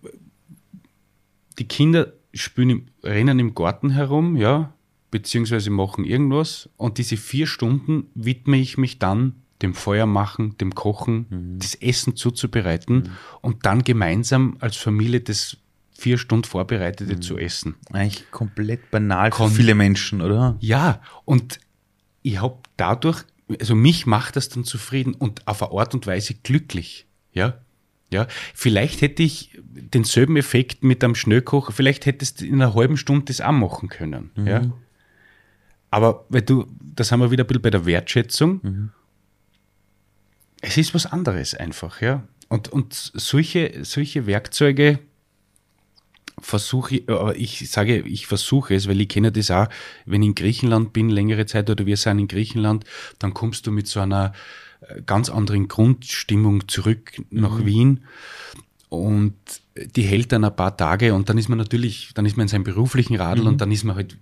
[1.59, 4.73] die Kinder spielen, im, rennen im Garten herum, ja,
[5.11, 10.75] beziehungsweise machen irgendwas und diese vier Stunden widme ich mich dann dem Feuer machen, dem
[10.75, 15.57] Kochen, das Essen zuzubereiten und dann gemeinsam als Familie das
[15.91, 17.75] vier Stunden Vorbereitete zu essen.
[17.91, 20.57] Eigentlich komplett banal für Kon- viele Menschen, oder?
[20.61, 21.59] Ja, und
[22.23, 23.25] ich habe dadurch,
[23.61, 27.07] also mich macht das dann zufrieden und auf eine Art und Weise glücklich.
[27.33, 27.61] Ja,
[28.11, 28.27] ja.
[28.55, 33.27] Vielleicht hätte ich denselben Effekt mit einem Schnellkocher, vielleicht hättest du in einer halben Stunde
[33.27, 34.31] das auch machen können.
[34.37, 34.63] Ja.
[35.91, 38.91] Aber weil du, das haben wir wieder ein bisschen bei der Wertschätzung.
[40.61, 42.27] Es ist was anderes einfach, ja.
[42.49, 44.99] Und, und solche, solche Werkzeuge,
[46.41, 49.69] versuche ich, aber ich sage, ich versuche es, weil ich kenne das auch,
[50.07, 52.85] wenn ich in Griechenland bin, längere Zeit oder wir sind in Griechenland,
[53.19, 54.33] dann kommst du mit so einer
[54.81, 58.05] äh, ganz anderen Grundstimmung zurück nach Wien
[58.89, 59.35] und
[59.95, 62.49] die hält dann ein paar Tage und dann ist man natürlich, dann ist man in
[62.49, 64.17] seinem beruflichen Radl und dann ist man halt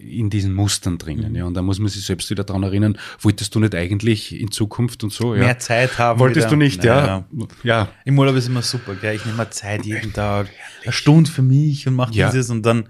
[0.00, 3.54] in diesen Mustern drinnen, ja, und da muss man sich selbst wieder daran erinnern, wolltest
[3.54, 5.44] du nicht eigentlich in Zukunft und so, ja.
[5.44, 6.18] Mehr Zeit haben.
[6.18, 6.50] Wolltest wieder.
[6.50, 7.24] du nicht, ja.
[7.62, 9.14] Ja, Im Urlaub ist immer super, gell?
[9.14, 10.48] Ich nehme mir Zeit jeden Tag,
[10.82, 12.28] eine Stunde für mich und mache Ja.
[12.30, 12.88] dieses und dann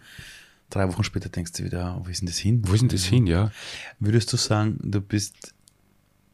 [0.71, 2.63] drei Wochen später denkst du wieder, wo ist denn das hin?
[2.67, 3.51] wo ist denn das hin, ja?
[4.01, 5.55] Würdest du sagen, du bist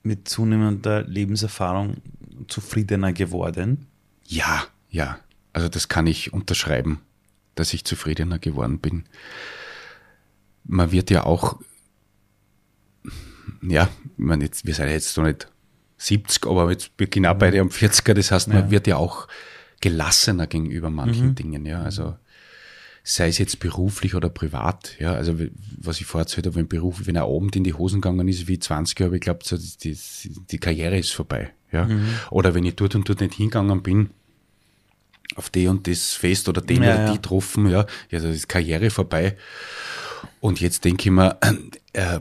[0.04, 1.96] mit zunehmender Lebenserfahrung
[2.48, 3.86] zufriedener geworden?
[4.32, 5.18] Ja, ja.
[5.52, 7.00] Also das kann ich unterschreiben,
[7.54, 9.04] dass ich zufriedener geworden bin.
[10.64, 11.60] Man wird ja auch
[13.62, 15.48] ja, ich meine, jetzt, wir sind ja jetzt noch nicht
[15.98, 18.70] 70, aber jetzt genau beide am 40er, das heißt, man Ja.
[18.70, 19.28] wird ja auch
[19.80, 21.34] gelassener gegenüber manchen Mhm.
[21.34, 22.16] Dingen, ja, also
[23.04, 25.36] sei es jetzt beruflich oder privat, ja, also
[25.78, 28.46] was ich vorher erzählt habe, wenn Beruf, wenn er Abend in die Hosen gegangen ist,
[28.46, 32.08] wie 20 habe, ich glaube, so die, die, die Karriere ist vorbei, ja, Mhm.
[32.30, 34.10] oder wenn ich dort und dort nicht hingegangen bin,
[35.36, 37.06] auf die und das Fest oder den Ja, oder ja.
[37.10, 39.36] die getroffen, ja, ja, da ist Karriere vorbei.
[40.40, 41.36] Und jetzt denke ich mir,
[41.92, 42.18] äh,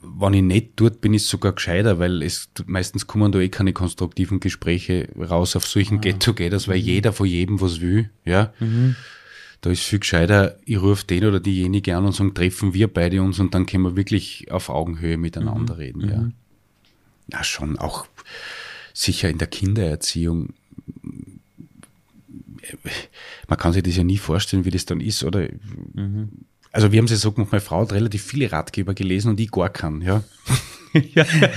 [0.00, 3.48] wenn ich nicht dort bin, ist es sogar gescheiter, weil es meistens kommen da eh
[3.48, 5.68] keine konstruktiven Gespräche raus auf Ah.
[5.68, 6.70] solchen Get-Togethers, Mhm.
[6.72, 8.52] weil jeder von jedem was will, ja.
[9.62, 13.20] Da ist viel gescheiter, ich rufe den oder diejenige an und sagen, treffen wir beide
[13.22, 15.80] uns und dann können wir wirklich auf Augenhöhe miteinander Mhm.
[15.80, 16.30] reden, ja.
[17.28, 18.06] Na schon, auch
[18.92, 20.54] sicher in der Kindererziehung
[23.48, 25.48] man kann sich das ja nie vorstellen, wie das dann ist, oder?
[26.72, 29.40] Also wir haben es ja so gemacht, meine Frau hat relativ viele Ratgeber gelesen und
[29.40, 30.22] ich gar keinen, ja.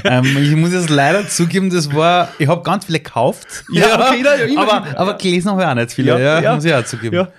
[0.04, 3.64] ähm, ich muss jetzt leider zugeben, das war, ich habe ganz viele gekauft.
[3.72, 6.86] Ja, okay, ja, aber, aber gelesen habe ich auch nicht viele, ja, muss ich auch
[6.86, 7.16] zugeben.
[7.16, 7.32] Ja.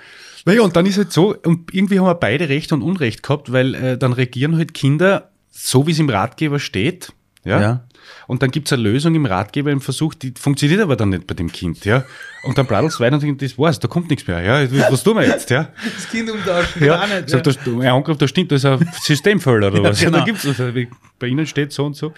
[0.45, 3.53] Naja, und dann ist halt so, und irgendwie haben wir beide Recht und Unrecht gehabt,
[3.53, 7.13] weil äh, dann regieren halt Kinder so, wie es im Ratgeber steht.
[7.45, 7.85] Ja.
[8.11, 8.25] Ja.
[8.27, 11.35] Und dann gibt's eine Lösung im Ratgeber im Versuch, die funktioniert aber dann nicht bei
[11.35, 12.05] dem Kind, ja.
[12.43, 14.91] Und dann es weiter und denkt, das war's, da kommt nichts mehr, ja.
[14.91, 15.69] Was tun wir jetzt, ja?
[15.95, 19.83] Das Kind umtauschen, Ja, sagt, da, ein Angriff, da stimmt, da ist ein Systemfehler oder
[19.83, 20.01] was.
[20.01, 20.19] Ja, genau.
[20.19, 20.71] da gibt's also,
[21.19, 22.13] bei Ihnen steht so und so.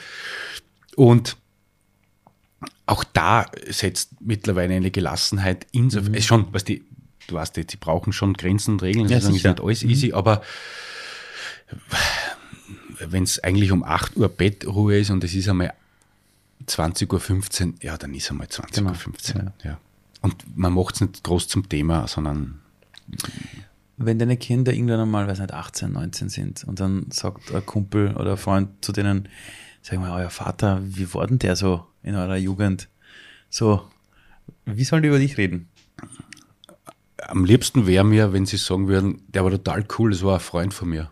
[0.97, 1.37] Und
[2.87, 6.85] auch da setzt mittlerweile eine Gelassenheit insofern, ist schon, was die,
[7.27, 10.43] du weißt jetzt, sie brauchen schon Grenzen und Regeln, Ja, ist nicht alles easy, aber
[13.01, 15.73] wenn es eigentlich um 8 Uhr Bettruhe ist und es ist einmal
[16.67, 19.45] 20.15 Uhr, ja, dann ist einmal 20.15 Genau.
[19.45, 19.53] Uhr.
[19.65, 19.79] Ja.
[20.21, 22.61] Und man macht es nicht groß zum Thema, sondern
[23.97, 28.17] Wenn deine Kinder irgendwann einmal, weiß nicht, 18, 19 sind und dann sagt ein Kumpel
[28.17, 29.29] oder ein Freund zu denen,
[29.83, 32.89] sag mal, euer Vater, wie war denn der so in eurer Jugend?
[33.51, 33.83] So,
[34.65, 35.69] wie sollen die über dich reden?
[37.29, 40.41] am liebsten wäre mir, wenn sie sagen würden, der war total cool, das war ein
[40.41, 41.11] Freund von mir.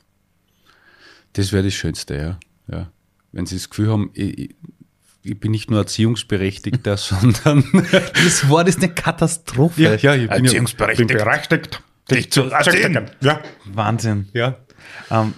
[1.35, 2.41] Das wäre das Schönste, ja.
[2.75, 2.91] ja.
[3.33, 4.55] Wenn sie das Gefühl haben, ich,
[5.23, 7.65] ich- bin nicht nur Erziehungsberechtigter, sondern
[8.25, 9.83] Das Wort ist eine Katastrophe.
[9.83, 11.09] ja, ja, ich bin Erziehungsberechtigt.
[11.09, 13.11] bin berechtigt, dich zu erziehen.
[13.21, 13.41] Ja.
[13.67, 14.29] Wahnsinn.
[14.33, 14.57] Ja.
[15.11, 15.35] Ähm,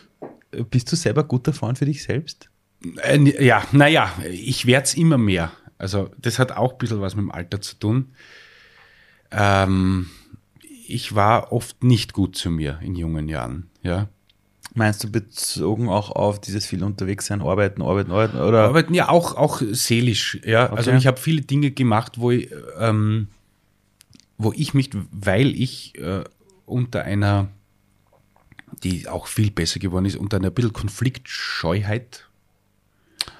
[0.70, 2.48] bist du selber guter Freund für dich selbst?
[3.02, 5.52] Äh, ja, naja, ich werde es immer mehr.
[5.78, 8.12] Also das hat auch ein bisschen was mit dem Alter zu tun.
[9.30, 10.08] Ähm,
[10.86, 14.08] ich war oft nicht gut zu mir in jungen Jahren, ja.
[14.74, 18.38] Meinst du bezogen auch auf dieses viel unterwegs sein, arbeiten, arbeiten, arbeiten?
[18.38, 18.64] Oder?
[18.64, 20.70] Arbeiten ja auch, auch seelisch, ja.
[20.70, 20.98] Also Okay.
[20.98, 22.48] ich habe viele Dinge gemacht, wo ich,
[22.78, 23.28] ähm,
[24.38, 26.24] wo ich mich, weil ich äh,
[26.64, 27.48] unter einer,
[28.82, 32.26] die auch viel besser geworden ist, unter einer bisschen Konfliktscheuheit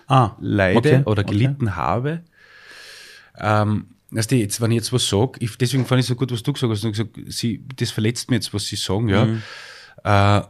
[0.09, 1.33] ah, leide okay, oder okay.
[1.33, 2.21] gelitten habe.
[3.39, 6.31] Ähm, weißt du, jetzt, wenn ich jetzt was sage, ich, deswegen fand ich so gut,
[6.31, 9.25] was du gesagt hast, du gesagt, sie, das verletzt mir jetzt, was sie sagen, ja.
[9.25, 9.43] Mhm.
[10.05, 10.43] Äh,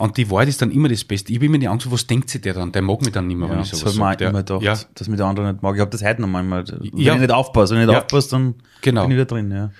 [0.00, 1.30] und die Wahrheit ist dann immer das Beste.
[1.32, 2.72] Ich habe immer die Angst, was denkt sich der dann?
[2.72, 4.30] Der mag mich dann nicht mehr, Ja, wenn ich das sowas habe ich mir sage.
[4.30, 5.74] immer gedacht, ja, dass mir der andere nicht mag.
[5.76, 6.64] Ich habe das heute noch manchmal.
[6.66, 7.14] Wenn Ja.
[7.14, 8.00] ich nicht aufpasse, wenn ich nicht Ja.
[8.02, 9.02] aufpasse, dann Genau.
[9.02, 9.50] bin ich wieder drin.
[9.50, 9.70] Ja.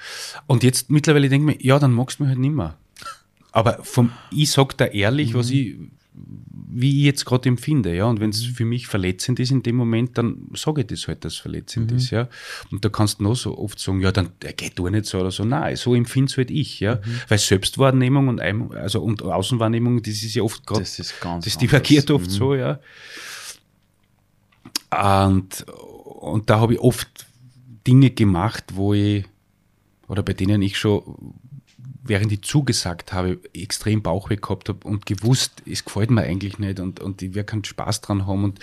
[0.46, 2.74] Und jetzt mittlerweile denke ich mir, ja, dann magst du mich halt nicht mehr.
[3.52, 5.76] Aber vom, ich sag da ehrlich, was ich,
[6.72, 8.04] wie ich jetzt gerade empfinde, ja.
[8.04, 11.24] Und wenn es für mich verletzend ist in dem Moment, dann sage ich das halt,
[11.24, 12.28] dass es verletzend ist, ja.
[12.70, 15.18] Und da kannst du noch so oft sagen, ja, dann der geht du nicht so
[15.18, 15.44] oder so.
[15.44, 17.00] Nein, so empfinde es halt ich, ja.
[17.28, 21.54] Weil Selbstwahrnehmung und, also, und Außenwahrnehmung, das ist ja oft gerade, Das ist ganz das
[21.54, 21.58] anders.
[21.58, 22.80] divergiert oft so, ja.
[25.26, 25.64] Und,
[26.20, 27.26] und da habe ich oft
[27.86, 29.24] Dinge gemacht, wo ich,
[30.08, 31.02] oder bei denen ich schon,
[32.02, 36.80] während ich zugesagt habe, extrem Bauchweh gehabt habe und gewusst, es gefällt mir eigentlich nicht
[36.80, 38.58] und, und ich werde keinen Spaß dran haben und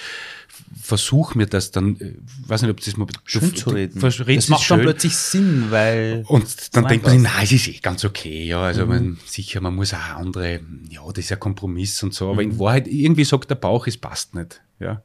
[0.82, 2.16] versuche mir das dann, äh,
[2.48, 4.00] weiß nicht, ob das mal Schön zu reden.
[4.00, 4.86] Das redest macht dann schön.
[4.86, 6.24] plötzlich Sinn, weil.
[6.28, 8.62] Und dann denkt man sich, nein, es ist eh ganz okay, ja.
[8.62, 12.42] Also man, sicher, man muss auch andere, ja, das ist ja Kompromiss und so, aber
[12.42, 14.62] in Wahrheit, irgendwie sagt der Bauch, es passt nicht.
[14.80, 15.04] Ja.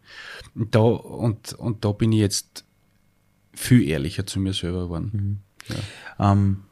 [0.55, 2.65] Und da, und, und da bin ich jetzt
[3.55, 5.43] viel ehrlicher zu mir selber geworden.
[6.19, 6.63] Ähm,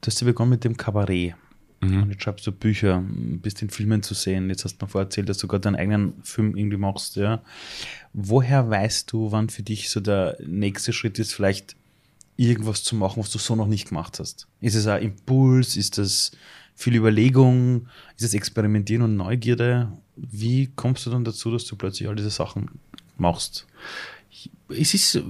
[0.00, 1.34] du hast ja begonnen mit dem Kabarett.
[1.80, 2.02] Mhm.
[2.02, 4.48] Und jetzt schreibst du Bücher, bist in Filmen zu sehen.
[4.50, 7.16] Jetzt hast du mir vorher erzählt, dass du gerade deinen eigenen Film irgendwie machst.
[7.16, 7.42] Ja.
[8.12, 11.76] Woher weißt du, wann für dich so der nächste Schritt ist, vielleicht
[12.36, 14.48] irgendwas zu machen, was du so noch nicht gemacht hast?
[14.60, 15.76] Ist es ein Impuls?
[15.76, 16.32] Ist das
[16.74, 17.88] viel Überlegung?
[18.16, 19.92] Ist es Experimentieren und Neugierde?
[20.16, 22.70] Wie kommst du dann dazu, dass du plötzlich all diese Sachen
[23.16, 23.66] machst?
[24.68, 25.20] Es ist,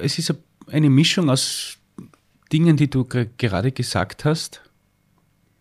[0.00, 0.34] es ist
[0.68, 1.78] eine Mischung aus
[2.52, 4.62] Dingen, die du ge- gerade gesagt hast.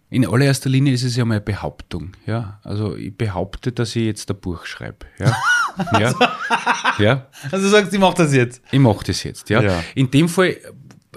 [0.10, 2.12] In allererster Linie ist es ja meine Behauptung.
[2.26, 2.60] Ja?
[2.64, 5.06] Also ich behaupte, dass ich jetzt ein Buch schreibe.
[5.20, 5.38] Ja?
[6.00, 6.16] ja?
[7.00, 7.28] ja?
[7.50, 8.62] Also du sagst, ich mache das jetzt.
[8.72, 9.50] Ich mache das jetzt.
[9.50, 9.62] Ja?
[9.62, 9.82] Ja.
[9.96, 10.58] In dem Fall,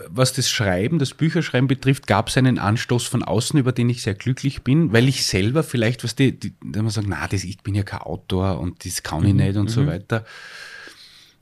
[0.09, 4.03] was das Schreiben, das Bücherschreiben betrifft, gab es einen Anstoß von außen, über den ich
[4.03, 7.59] sehr glücklich bin, weil ich selber vielleicht, was die, die, man sagt, na, das, ich
[7.65, 10.25] bin ja kein Autor und das kann ich nicht und so weiter.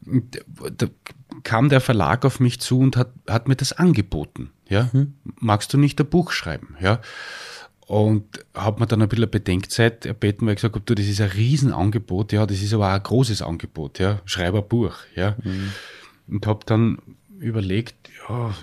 [0.05, 0.87] Da
[1.43, 4.51] kam der Verlag auf mich zu und hat, hat mir das angeboten.
[4.69, 4.91] Ja?
[5.41, 6.77] Magst du nicht ein Buch schreiben?
[6.81, 7.01] Ja.
[7.87, 8.25] Und
[8.55, 11.29] habe mir dann ein bisschen Bedenkzeit erbeten, weil ich gesagt habe, du, das ist ein
[11.29, 15.37] Riesenangebot, ja, das ist aber auch ein großes Angebot, ja, schreib ein Buch, ja.
[16.29, 16.99] Und habe dann
[17.39, 18.55] überlegt, ja,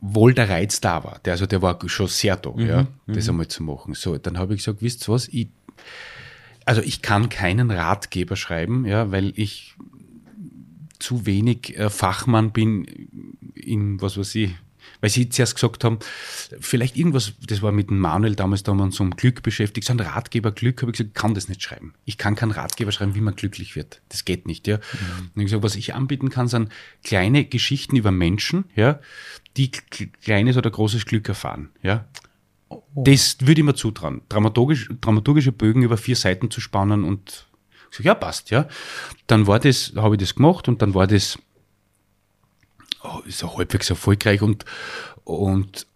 [0.00, 3.48] wohl der Reiz da war, der, also der war schon sehr da, ja, das einmal
[3.48, 3.94] zu machen.
[3.94, 5.48] So, dann habe ich gesagt, wisst ihr was, ich,
[6.64, 9.74] also ich kann keinen Ratgeber schreiben, ja, weil ich
[11.08, 12.84] zu wenig äh, Fachmann bin
[13.54, 14.50] in, was weiß ich,
[15.00, 16.00] weil Sie zuerst gesagt haben,
[16.60, 19.86] vielleicht irgendwas, das war mit dem Manuel damals, da haben wir uns um Glück beschäftigt,
[19.86, 21.94] so ein Ratgeber Glück, habe ich gesagt, ich kann das nicht schreiben.
[22.04, 24.02] Ich kann keinen Ratgeber schreiben, wie man glücklich wird.
[24.10, 24.76] Das geht nicht, ja.
[25.34, 26.70] Und ich gesagt, was ich anbieten kann, sind
[27.02, 29.00] kleine Geschichten über Menschen, ja,
[29.56, 32.04] die kleines oder großes Glück erfahren, ja.
[32.94, 34.20] Das würde ich mir zutrauen.
[34.28, 37.47] Dramaturgisch, dramaturgische Bögen über vier Seiten zu spannen und
[37.90, 38.66] ich sag, ja, passt, ja.
[39.26, 41.38] Dann war das, habe ich das gemacht und dann war das
[43.02, 44.64] oh, ist ja halbwegs erfolgreich und,
[45.24, 45.86] und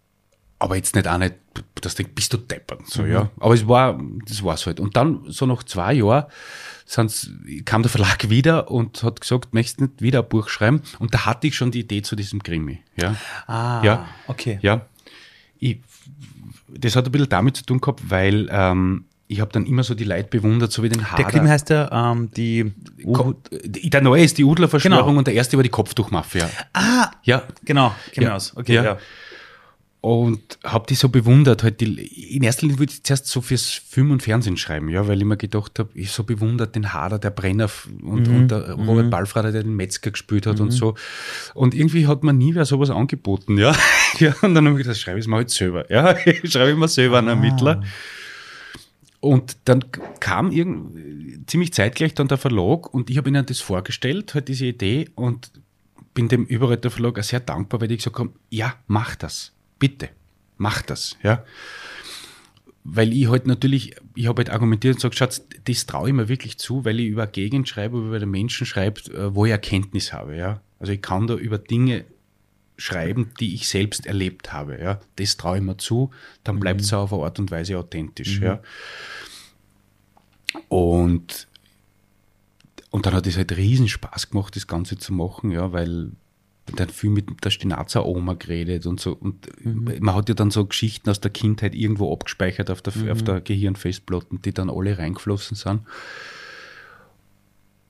[0.59, 2.87] aber jetzt nicht auch nicht, du denkst, bist du deppert.
[2.87, 3.29] So, ja.
[3.39, 4.79] Aber es war, das war's halt.
[4.79, 6.25] Und dann, so nach zwei Jahren,
[7.65, 10.81] kam der Verlag wieder und hat gesagt, möchtest du nicht wieder ein Buch schreiben?
[10.99, 12.81] Und da hatte ich schon die Idee zu diesem Krimi.
[12.95, 13.15] Ja.
[13.45, 14.07] Ah, Ja.
[14.27, 14.59] okay.
[14.61, 14.85] Ja.
[15.59, 15.81] Ich,
[16.69, 19.93] das hat ein bisschen damit zu tun gehabt, weil ähm, ich habe dann immer so
[19.95, 21.23] die Leute bewundert, so wie den Hader.
[21.23, 22.71] Der Krimi heißt ja ähm, die
[23.11, 25.17] Ko- der neue ist die Udler-Verschwörung Genau.
[25.19, 26.49] und der erste war die Kopftuchmafia.
[26.73, 28.35] Ah, Ja, genau, genau Ja.
[28.35, 28.55] aus.
[28.55, 28.83] Okay, Ja.
[28.83, 28.97] ja.
[30.01, 31.63] und habe die so bewundert.
[31.63, 35.07] Halt die, in erster Linie würde ich zuerst so fürs Film und Fernsehen schreiben, ja,
[35.07, 37.69] weil ich mir gedacht habe, ich so bewundert den Hader, der Brenner
[38.01, 38.35] und, Mhm.
[38.35, 40.95] und der Robert Balfrader, der den Metzger gespielt hat und so.
[41.53, 43.73] Und irgendwie hat mir nie wer sowas angeboten, ja.
[44.19, 45.89] ja und dann habe ich gedacht, schreibe ich es mal halt selber.
[45.89, 46.13] Ja,
[46.43, 47.19] schreibe ich mal selber Ah.
[47.19, 47.81] einen Ermittler.
[49.23, 49.85] Und dann
[50.19, 54.65] kam irgend, ziemlich zeitgleich dann der Verlag und ich habe ihnen das vorgestellt, halt diese
[54.65, 55.49] Idee und
[56.13, 60.09] bin dem Überretter Verlag auch sehr dankbar, weil die gesagt haben, ja, mach das, bitte,
[60.57, 61.45] mach das, ja.
[62.83, 66.27] Weil ich halt natürlich, ich habe halt argumentiert und gesagt, Schatz, das traue ich mir
[66.27, 70.11] wirklich zu, weil ich über Gegend schreibe, über den Menschen schreibe, äh, wo ich Erkenntnis
[70.11, 70.59] habe, ja.
[70.79, 72.03] Also ich kann da über Dinge
[72.77, 74.99] schreiben, die ich selbst erlebt habe, ja.
[75.15, 76.11] Das traue ich mir zu,
[76.43, 78.61] dann bleibt es auch auf eine Art und Weise authentisch, ja.
[80.69, 81.47] Und,
[82.91, 86.11] und dann hat es halt riesen Spaß gemacht, das Ganze zu machen, ja, weil
[86.75, 89.13] dann viel mit der Stinazar Oma geredet und so.
[89.13, 93.21] Und man hat ja dann so Geschichten aus der Kindheit irgendwo abgespeichert auf der, auf
[93.21, 95.81] der Gehirnfestplatte, die dann alle reingeflossen sind.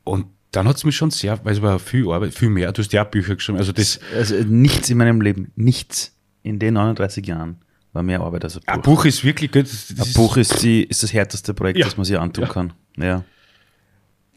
[0.04, 0.26] Und
[0.56, 2.72] dann hat es mich schon sehr, weil es war viel Arbeit, viel mehr.
[2.72, 3.58] Du hast ja auch Bücher geschrieben.
[3.58, 7.58] Also das, Also nichts in meinem Leben, nichts in den 39 Jahren
[7.92, 8.74] war mehr Arbeit als ein Buch.
[8.74, 9.68] ein Buch ist wirklich gut.
[10.00, 11.86] Ein Buch ist, die, ist das härteste Projekt, Ja.
[11.86, 12.50] das man sich antun Ja.
[12.50, 12.74] kann.
[12.98, 13.24] Ja.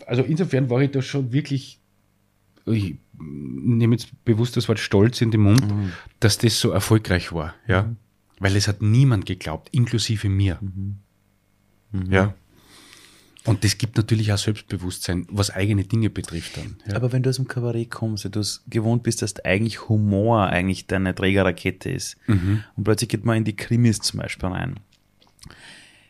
[0.07, 1.81] also insofern war ich da schon wirklich,
[2.67, 5.63] ich nehme jetzt bewusst das Wort Stolz in den Mund,
[6.21, 7.95] dass das so erfolgreich war, ja.
[8.39, 10.59] Weil es hat niemand geglaubt, inklusive mir.
[12.11, 12.35] Ja.
[13.47, 16.77] Und das gibt natürlich auch Selbstbewusstsein, was eigene Dinge betrifft dann.
[16.87, 16.97] Ja.
[16.97, 20.87] Aber wenn du aus dem Kabarett kommst, du es gewohnt bist, dass eigentlich Humor eigentlich
[20.87, 22.65] deine Trägerrakete ist Mhm.
[22.77, 24.81] und plötzlich geht man in die Krimis zum Beispiel rein.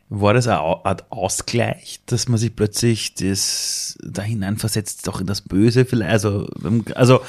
[0.09, 5.41] War das eine Art Ausgleich, dass man sich plötzlich das da hineinversetzt, auch in das
[5.43, 6.11] Böse vielleicht?
[6.12, 7.20] Also, ähm, also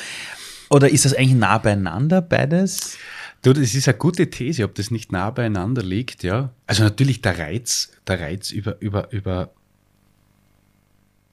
[0.69, 2.97] oder ist das eigentlich nah beieinander, beides?
[3.41, 6.51] Du, das ist eine gute These, ob das nicht nah beieinander liegt, ja.
[6.65, 9.51] Also natürlich der Reiz, der Reiz über, über, über,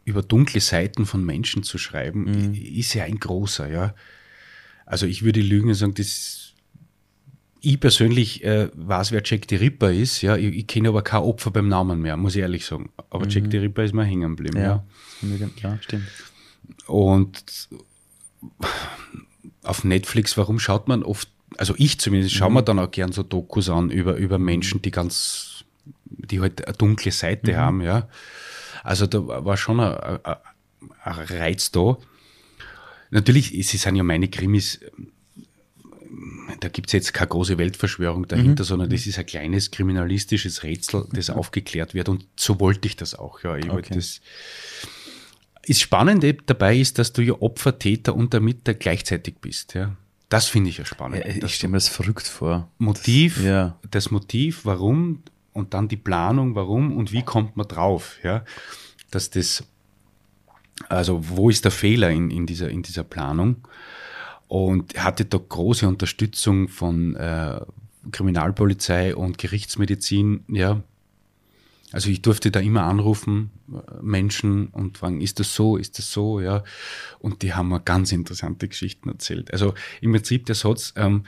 [0.04, 3.94] über dunkle Seiten von Menschen zu schreiben, i- ist ja ein großer, ja.
[4.86, 6.52] Also ich würde lügen und sagen, das,
[7.60, 10.36] ich persönlich äh, weiß, wer Jack the Ripper ist, ja.
[10.36, 12.90] Ich, ich kenne aber kein Opfer beim Namen mehr, muss ich ehrlich sagen.
[13.10, 14.84] Aber Jack the Ripper ist mir hängen geblieben, ja.
[15.62, 16.04] ja stimmt.
[16.86, 17.68] Und
[19.62, 23.22] auf Netflix, warum schaut man oft, also ich zumindest, schaue mir dann auch gern so
[23.22, 25.64] Dokus an über, über Menschen, die ganz,
[26.06, 28.08] die halt eine dunkle Seite haben, ja.
[28.84, 30.36] Also da war schon ein, ein,
[31.02, 31.96] ein Reiz da.
[33.10, 34.78] Natürlich, sie sind ja meine Krimis,
[36.60, 41.06] da gibt es jetzt keine große Weltverschwörung dahinter, sondern das ist ein kleines kriminalistisches Rätsel,
[41.12, 42.08] das aufgeklärt wird.
[42.08, 43.42] Und so wollte ich das auch.
[43.42, 43.94] Ja, ich wollte Okay.
[43.96, 44.20] das.
[45.66, 49.72] Das Spannende dabei ist, dass du ja Opfer, Täter und Ermittler gleichzeitig bist.
[49.74, 49.96] Ja.
[50.28, 51.24] Das finde ich ja spannend.
[51.24, 52.70] Ja, ich stelle mir das verrückt vor.
[52.78, 53.78] Motiv, Das, ja.
[53.90, 55.22] das Motiv, warum
[55.54, 58.44] und dann die Planung, warum und wie kommt man drauf, ja,
[59.10, 59.64] dass das,
[60.88, 63.66] also wo ist der Fehler in, in, dieser, in dieser Planung?
[64.46, 67.60] Und hatte da große Unterstützung von äh,
[68.10, 70.82] Kriminalpolizei und Gerichtsmedizin, ja.
[71.92, 76.12] Also ich durfte da immer anrufen, äh, Menschen und fragen, ist das so, ist das
[76.12, 76.64] so, ja.
[77.20, 79.52] Und die haben mir ganz interessante Geschichten erzählt.
[79.52, 81.24] Also im Prinzip der Satz, ähm,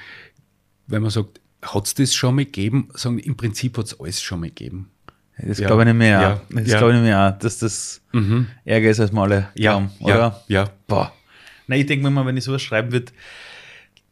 [0.88, 4.22] wenn man sagt, hat es das schon mal gegeben, sagen, im Prinzip hat es alles
[4.22, 4.90] schon mal gegeben.
[5.38, 5.66] Das Ja.
[5.66, 6.20] glaube ich nicht mehr.
[6.20, 6.40] Ja.
[6.50, 6.78] Das Ja.
[6.78, 8.00] glaube ich nicht mehr, dass das
[8.64, 10.44] Ärger ist als wir alle glauben, ja, oder?
[10.48, 10.70] ja.
[10.86, 11.12] Boah.
[11.66, 13.12] Na, ich denke mir mal, wenn ich sowas schreiben würde,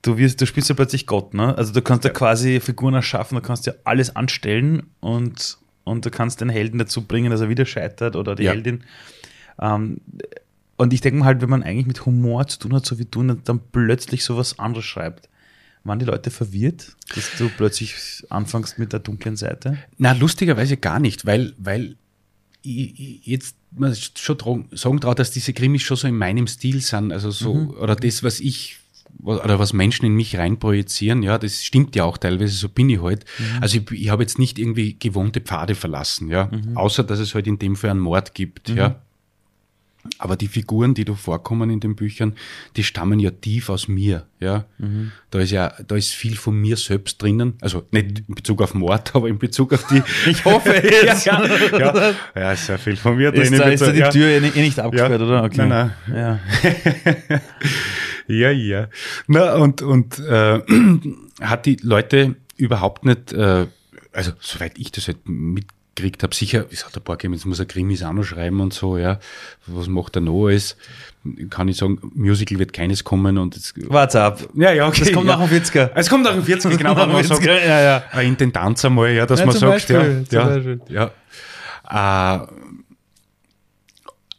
[0.02, 1.56] du wirst, du spielst ja plötzlich Gott, ne?
[1.56, 6.10] Also du kannst ja, quasi Figuren erschaffen, du kannst ja alles anstellen und, und du
[6.10, 8.50] kannst den Helden dazu bringen, dass er wieder scheitert oder die Ja.
[8.52, 8.84] Heldin.
[9.60, 9.98] Ähm,
[10.76, 13.04] und ich denke mir halt, wenn man eigentlich mit Humor zu tun hat, so wie
[13.06, 15.28] du, dann plötzlich sowas anderes schreibt,
[15.84, 17.94] waren die Leute verwirrt, dass du plötzlich
[18.30, 19.78] anfängst mit der dunklen Seite?
[19.98, 21.96] Na, lustigerweise gar nicht, weil, weil
[22.62, 26.80] ich, ich jetzt man schon sagen traut, dass diese Krimis schon so in meinem Stil
[26.80, 28.78] sind, also so, oder das, was ich
[29.22, 33.00] oder was Menschen in mich reinprojizieren, ja, das stimmt ja auch teilweise, so bin ich
[33.00, 33.24] halt.
[33.60, 37.46] Also ich, ich habe jetzt nicht irgendwie gewohnte Pfade verlassen, ja, außer dass es halt
[37.46, 39.00] in dem Fall einen Mord gibt, ja.
[40.18, 42.34] Aber die Figuren, die da vorkommen in den Büchern,
[42.76, 44.66] die stammen ja tief aus mir, ja.
[45.30, 47.54] Da ist ja, da ist viel von mir selbst drinnen.
[47.62, 50.02] Also nicht in Bezug auf Mord, aber in Bezug auf die.
[50.30, 51.24] Ich hoffe es.
[51.24, 52.14] ja, ja, ja.
[52.34, 53.58] ja, ist sehr viel von mir Ist drin.
[53.58, 54.10] da, ist da die ja.
[54.10, 55.26] Tür eh nicht, eh nicht abgesperrt, Ja.
[55.26, 55.44] oder?
[55.44, 55.66] Okay.
[55.66, 56.38] Nein, Ja.
[58.26, 58.88] Ja, ja.
[59.26, 60.60] Na, und, und äh,
[61.42, 63.66] hat die Leute überhaupt nicht, äh,
[64.12, 65.18] also soweit ich das halt
[65.94, 68.60] mitgekriegt habe, sicher, es hat ein paar gegeben, jetzt muss er Krimis auch noch schreiben
[68.60, 69.18] und so, ja.
[69.66, 70.76] Was macht er noch alles?
[71.50, 74.40] Kann ich sagen, Musical wird keines kommen und jetzt, Warte ab.
[74.54, 75.00] ja, ja, okay.
[75.04, 75.36] Das kommt ja.
[75.36, 75.90] nach dem 40er.
[75.94, 78.02] Es kommt nach dem 40 genau, wenn man sagt, ja, ja.
[78.10, 80.80] eine Intendanz einmal, ja, dass Ja, man sagt, ja, Beispiel, ja, Beispiel.
[80.88, 81.10] ja.
[81.88, 82.46] Äh,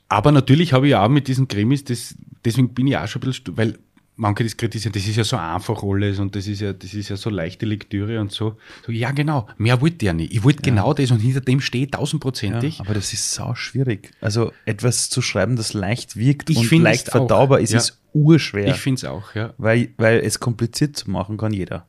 [0.08, 3.26] aber natürlich habe ich auch mit diesen Krimis, das, deswegen bin ich auch schon ein
[3.28, 3.80] bisschen, weil
[4.18, 7.10] manche das kritisieren, das ist ja so einfach alles und das ist ja, das ist
[7.10, 8.58] ja so leichte Lektüre und so.
[8.86, 10.34] so ja, genau, mehr wollte ich ja nicht.
[10.34, 12.80] Ich wollte genau das und hinter dem stehe ich Ja, tausendprozentig.
[12.80, 14.12] aber das ist sau schwierig.
[14.22, 17.80] Also etwas zu schreiben, das leicht wirkt Ich und leicht verdaubar ist, ja.
[17.80, 18.68] ist urschwer.
[18.68, 19.54] ich finde es auch, ja.
[19.58, 21.88] weil, weil es kompliziert zu machen kann jeder.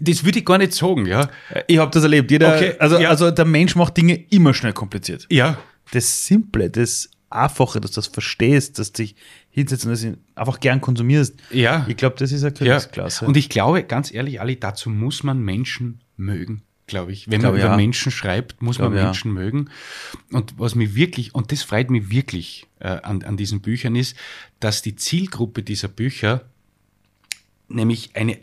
[0.00, 1.30] Das würde ich gar nicht sagen, ja.
[1.68, 2.30] Ich habe das erlebt.
[2.32, 3.08] Jeder, Okay, also, ja.
[3.08, 5.26] also der Mensch macht Dinge immer schnell kompliziert.
[5.30, 5.58] Ja,
[5.92, 9.14] Das Simple, das Einfache, dass du das verstehst, dass dich
[9.50, 11.34] hinsetzt und das einfach gern konsumierst.
[11.50, 11.84] Ja.
[11.88, 13.26] Ich glaube, das ist eine Ja, Königsklasse.
[13.26, 17.28] und ich glaube, ganz ehrlich, Ali, dazu muss man Menschen mögen, glaube ich.
[17.30, 17.76] Wenn Glaube, man über ja.
[17.76, 19.04] Menschen schreibt, muss Glaube, man ja.
[19.06, 19.70] Menschen mögen.
[20.30, 24.16] Und was mir wirklich, und das freut mich wirklich äh, an, an diesen Büchern, ist,
[24.60, 26.44] dass die Zielgruppe dieser Bücher
[27.68, 28.42] nämlich eine äh,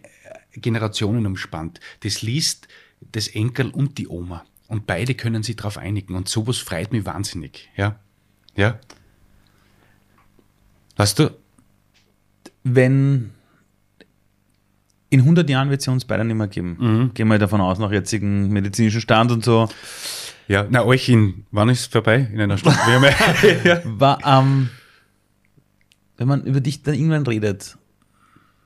[0.55, 1.79] Generationen umspannt.
[2.01, 2.67] Das liest
[3.11, 4.43] das Enkel und die Oma.
[4.67, 6.15] Und beide können sich darauf einigen.
[6.15, 7.69] Und sowas freut mich wahnsinnig.
[7.77, 7.99] Ja.
[8.55, 8.79] Ja.
[10.97, 11.31] Weißt du,
[12.63, 13.31] wenn
[15.09, 16.77] in 100 Jahren wird es uns beide nicht mehr geben.
[16.79, 17.13] Mhm.
[17.13, 19.69] Gehen wir davon aus, nach jetzigem medizinischen Stand und so.
[20.47, 22.27] ja, na, euch in, wann ist es vorbei?
[22.31, 22.77] In einer Stunde?
[23.63, 23.81] Ja-.
[23.85, 24.69] War, ähm,
[26.17, 27.77] wenn man über dich dann irgendwann redet,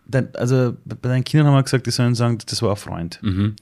[0.07, 3.19] dann, also bei deinen Kindern haben wir gesagt, die sollen sagen, das war ein Freund.
[3.21, 3.55] Mhm.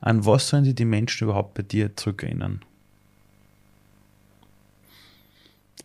[0.00, 2.60] An was sollen sich die Menschen überhaupt bei dir zurückerinnern?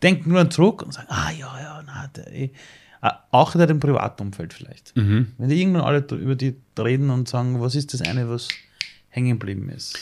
[0.04, 2.52] Denken nur zurück und sagen, ah ja, ja, na, der, eh.
[3.02, 4.96] Ah, auch in deinem privaten Umfeld vielleicht.
[4.96, 5.34] Mhm.
[5.38, 8.48] Wenn die irgendwann alle über die reden und sagen, was ist das eine, was
[9.10, 10.00] hängen geblieben ist?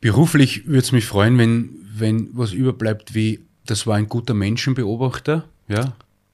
[0.00, 5.48] Beruflich würde es mich freuen, wenn, wenn was überbleibt wie, das war ein guter Menschenbeobachter,
[5.68, 5.92] ja,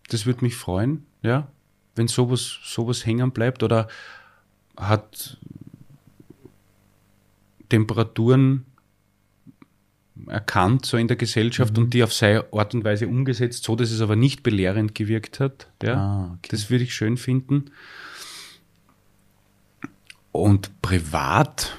[0.08, 1.48] das würde mich freuen, ja,
[1.94, 3.88] wenn sowas, sowas hängen bleibt oder
[4.76, 5.38] hat
[7.68, 8.64] Temperaturen
[10.26, 13.90] erkannt, so in der Gesellschaft und die auf seine Art und Weise umgesetzt, so dass
[13.90, 16.48] es aber nicht belehrend gewirkt hat, ja, Ah, okay.
[16.50, 17.70] das würde ich schön finden.
[20.32, 21.76] Und privat,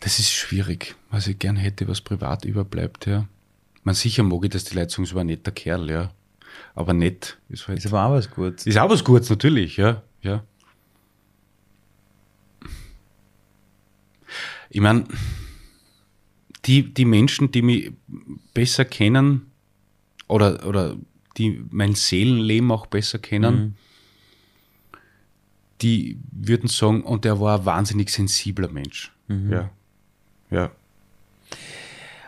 [0.00, 3.26] das ist schwierig, was ich gern hätte, was privat überbleibt, ja.
[3.82, 6.10] Man sicher mag ich, dass die es war ein netter Kerl, ja.
[6.74, 7.78] Aber nett ist halt.
[7.78, 8.66] Ist aber auch was Gutes.
[8.66, 10.02] Ist auch was Gutes, natürlich, ja.
[10.22, 10.42] ja.
[14.70, 15.04] Ich meine,
[16.66, 17.92] die, die Menschen, die mich
[18.54, 19.50] besser kennen
[20.28, 20.96] oder, oder
[21.36, 23.76] die mein Seelenleben auch besser kennen,
[25.82, 29.12] die würden sagen, und er war ein wahnsinnig sensibler Mensch.
[29.28, 29.70] Ja.
[30.50, 30.70] Ja.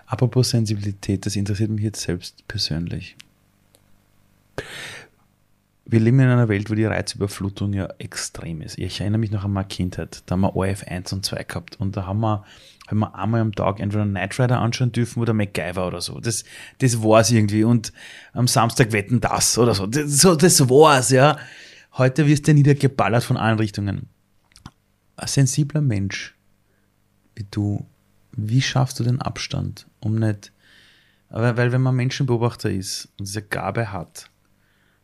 [0.06, 3.16] Apropos Sensibilität, das interessiert mich jetzt selbst persönlich.
[5.90, 8.76] Wir leben in einer Welt, wo die Reizüberflutung ja extrem ist.
[8.76, 10.22] Ich erinnere mich noch an meine Kindheit.
[10.26, 12.44] Da haben wir ORF 1 und 2 gehabt und da haben wir,
[12.88, 16.20] haben wir einmal am Tag entweder einen Knight Rider anschauen dürfen oder MacGyver oder so.
[16.20, 16.44] Das,
[16.78, 17.64] das war's irgendwie.
[17.64, 17.94] Und
[18.34, 19.86] am Samstag wetten das oder so.
[19.86, 21.38] Das, so, das war's, ja.
[21.96, 24.08] Heute wirst du niedergeballert von allen Richtungen.
[25.16, 26.36] Ein sensibler Mensch
[27.34, 27.86] wie du,
[28.32, 30.52] wie schaffst du den Abstand, um nicht,
[31.28, 34.30] aber weil wenn man Menschenbeobachter ist und diese Gabe hat,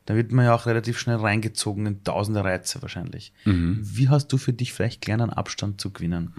[0.07, 3.33] dann wird man ja auch relativ schnell reingezogen in tausende Reize wahrscheinlich.
[3.45, 6.35] Wie hast du für dich vielleicht gelernt, einen Abstand zu gewinnen?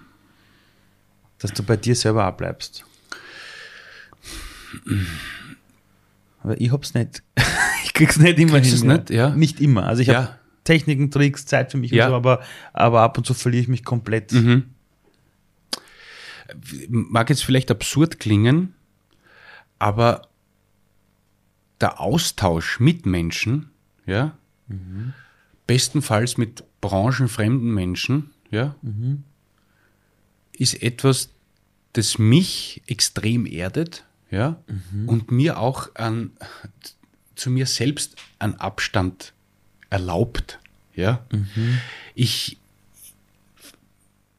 [1.40, 2.86] Dass du bei dir selber abbleibst.
[6.44, 7.24] Aber ich hab's nicht.
[7.86, 8.88] ich krieg's nicht immer Kriegst hin.
[8.92, 9.30] nicht, ja?
[9.30, 9.86] Nicht immer.
[9.88, 10.16] Also ich Ja.
[10.16, 12.06] habe Techniken, Tricks, Zeit für mich Ja.
[12.06, 12.44] und so, aber,
[12.74, 14.34] aber ab und zu verliere ich mich komplett.
[16.90, 18.74] mag jetzt vielleicht absurd klingen,
[19.80, 20.28] aber
[21.86, 23.70] der Austausch mit Menschen,
[24.08, 24.36] ja,
[25.68, 28.76] bestenfalls mit branchenfremden Menschen, ja,
[30.54, 31.30] ist etwas,
[31.94, 34.60] das mich extrem erdet, ja,
[35.06, 36.32] und mir auch an,
[37.36, 39.34] zu mir selbst einen Abstand
[39.92, 40.58] erlaubt,
[40.96, 41.24] ja.
[42.16, 42.58] Ich,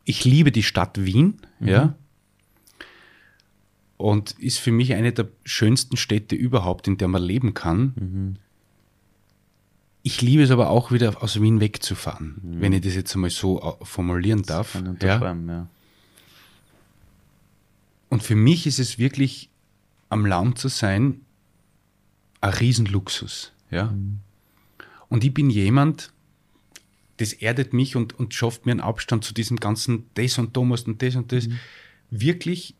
[0.04, 1.94] ich liebe die Stadt Wien, ja.
[3.96, 8.38] Und ist für mich eine der schönsten Städte überhaupt, in der man leben kann.
[10.02, 13.60] Ich liebe es aber auch wieder aus Wien wegzufahren, wenn ich das jetzt einmal so
[13.60, 14.80] äh, formulieren darf.
[15.02, 15.34] Ja.
[15.34, 15.66] ja.
[18.08, 19.50] Und für mich ist es wirklich,
[20.08, 21.22] am Land zu sein,
[22.40, 23.52] ein Riesenluxus.
[23.70, 23.92] Ja?
[25.08, 26.12] Und ich bin jemand,
[27.16, 30.82] das erdet mich und, und schafft mir einen Abstand zu diesem ganzen das und Thomas
[30.82, 31.48] und das und das.
[32.10, 32.74] Wirklich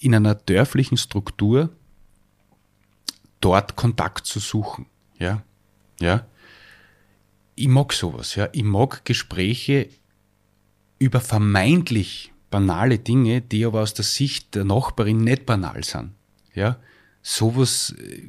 [0.00, 1.70] in einer dörflichen Struktur
[3.40, 4.86] dort Kontakt zu suchen.
[5.18, 5.42] Ja?
[6.00, 6.26] Ja?
[7.54, 8.34] Ich mag sowas.
[8.34, 8.48] Ja?
[8.52, 9.88] Ich mag Gespräche
[10.98, 16.12] über vermeintlich banale Dinge, die aber aus der Sicht der Nachbarin nicht banal sind.
[16.54, 16.78] Ja,
[17.22, 17.94] sowas.
[17.98, 18.28] äh,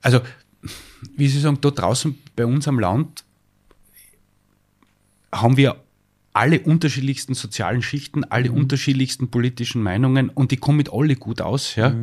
[0.00, 0.20] Also,
[1.16, 3.24] wie Sie sagen, da draußen bei uns am Land
[5.32, 5.82] haben wir
[6.32, 11.76] alle unterschiedlichsten sozialen Schichten, alle unterschiedlichsten politischen Meinungen und die kommen mit alle gut aus,
[11.76, 11.94] ja,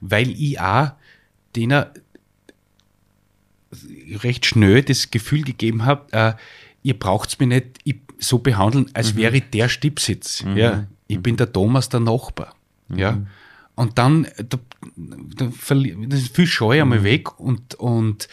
[0.00, 0.92] weil ich auch
[1.56, 1.84] denen
[4.22, 6.34] recht schnell das Gefühl gegeben habe, äh,
[6.82, 10.44] ihr braucht's mir nicht ich, so behandeln, als wäre ich der Stipsitz.
[10.54, 12.54] Ja, ich bin der Thomas, der Nachbar.
[12.94, 13.22] Ja.
[13.74, 14.58] Und dann, da,
[14.96, 18.28] da das ist viel Scheu einmal weg und, und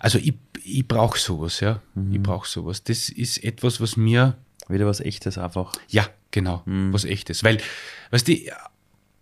[0.00, 0.34] also ich,
[0.64, 1.80] ich brauche sowas, ja.
[2.10, 2.82] Ich brauche sowas.
[2.84, 4.36] Das ist etwas, was mir
[4.68, 5.72] Wieder was Echtes einfach.
[5.88, 7.44] ja, genau, was echtes.
[7.44, 7.58] Weil,
[8.10, 8.34] weißt du,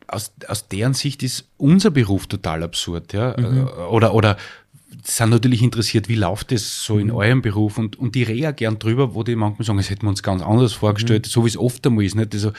[0.09, 3.37] aus, aus deren Sicht ist unser Beruf total absurd, ja.
[3.89, 4.37] Oder, oder
[5.05, 8.51] sind natürlich interessiert, wie läuft es so in eurem Beruf und, und die reden ja
[8.53, 11.49] gern drüber, wo die manchmal sagen, das hätten wir uns ganz anders vorgestellt, so wie
[11.49, 12.15] es oft einmal ist.
[12.15, 12.35] Nicht?
[12.35, 12.53] Also,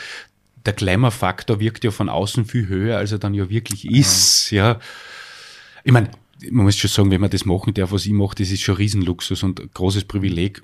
[0.65, 4.79] der Glamour-Faktor wirkt ja von außen viel höher, als er dann ja wirklich ist, ja.
[5.83, 6.09] Ich meine,
[6.51, 8.75] man muss schon sagen, wenn man das machen darf, was ich mache, das ist schon
[8.75, 10.61] Riesenluxus und ein großes Privileg.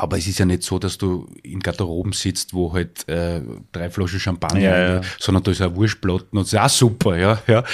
[0.00, 3.42] Aber es ist ja nicht so, dass du in Garderoben sitzt, wo halt äh,
[3.72, 5.00] drei Flaschen Champagner, Ja, ja.
[5.18, 7.42] sondern da ist ein Wurstplatten und das ist auch super, ja.
[7.48, 7.64] ja.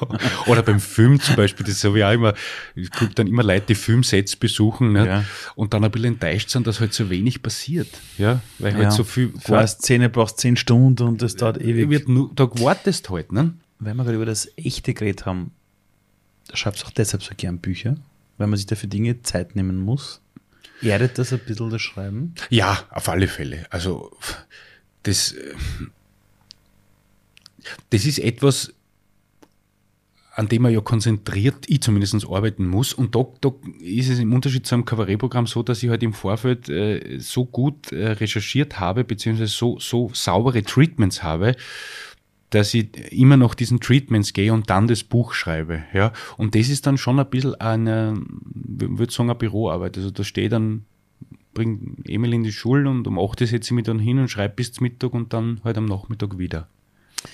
[0.46, 2.32] Oder beim Film zum Beispiel, das habe ich auch immer,
[2.74, 5.06] ich gucke dann immer Leute, die Filmsets besuchen ne?
[5.06, 5.24] Ja.
[5.56, 7.88] und dann ein bisschen enttäuscht sind, dass halt so wenig passiert.
[8.16, 11.90] Ja, weil halt so viel Vor einer Szene brauchst zehn Stunden und das dauert ewig.
[11.90, 13.52] wird nur, da wartest halt, ne?
[13.78, 15.50] Wenn wir gerade über das echte geredet haben,
[16.54, 17.96] schreibst du auch deshalb so gern Bücher,
[18.38, 20.22] weil man sich dafür Dinge Zeit nehmen muss.
[20.82, 22.34] Erdet das ein bisschen das Schreiben?
[22.50, 23.66] Ja, auf alle Fälle.
[23.70, 24.16] Also
[25.02, 25.54] das, äh,
[27.90, 28.72] das ist etwas,
[30.38, 32.92] an dem man ja konzentriert, ich zumindest arbeiten muss.
[32.92, 36.12] Und da, da ist es im Unterschied zu einem Kabarettprogramm so, dass ich halt im
[36.12, 41.56] Vorfeld äh, so gut äh, recherchiert habe, beziehungsweise so, so saubere Treatments habe,
[42.50, 45.82] dass ich immer noch diesen Treatments gehe und dann das Buch schreibe.
[45.92, 46.12] Ja?
[46.36, 48.14] Und das ist dann schon ein bisschen eine,
[48.80, 49.96] ich würde sagen, eine Büroarbeit.
[49.98, 50.84] Also da steht dann,
[51.54, 54.28] bring Emil in die Schule und um 8 Uhr setze ich mich dann hin und
[54.28, 56.68] schreibe bis zum Mittag und dann halt am Nachmittag wieder.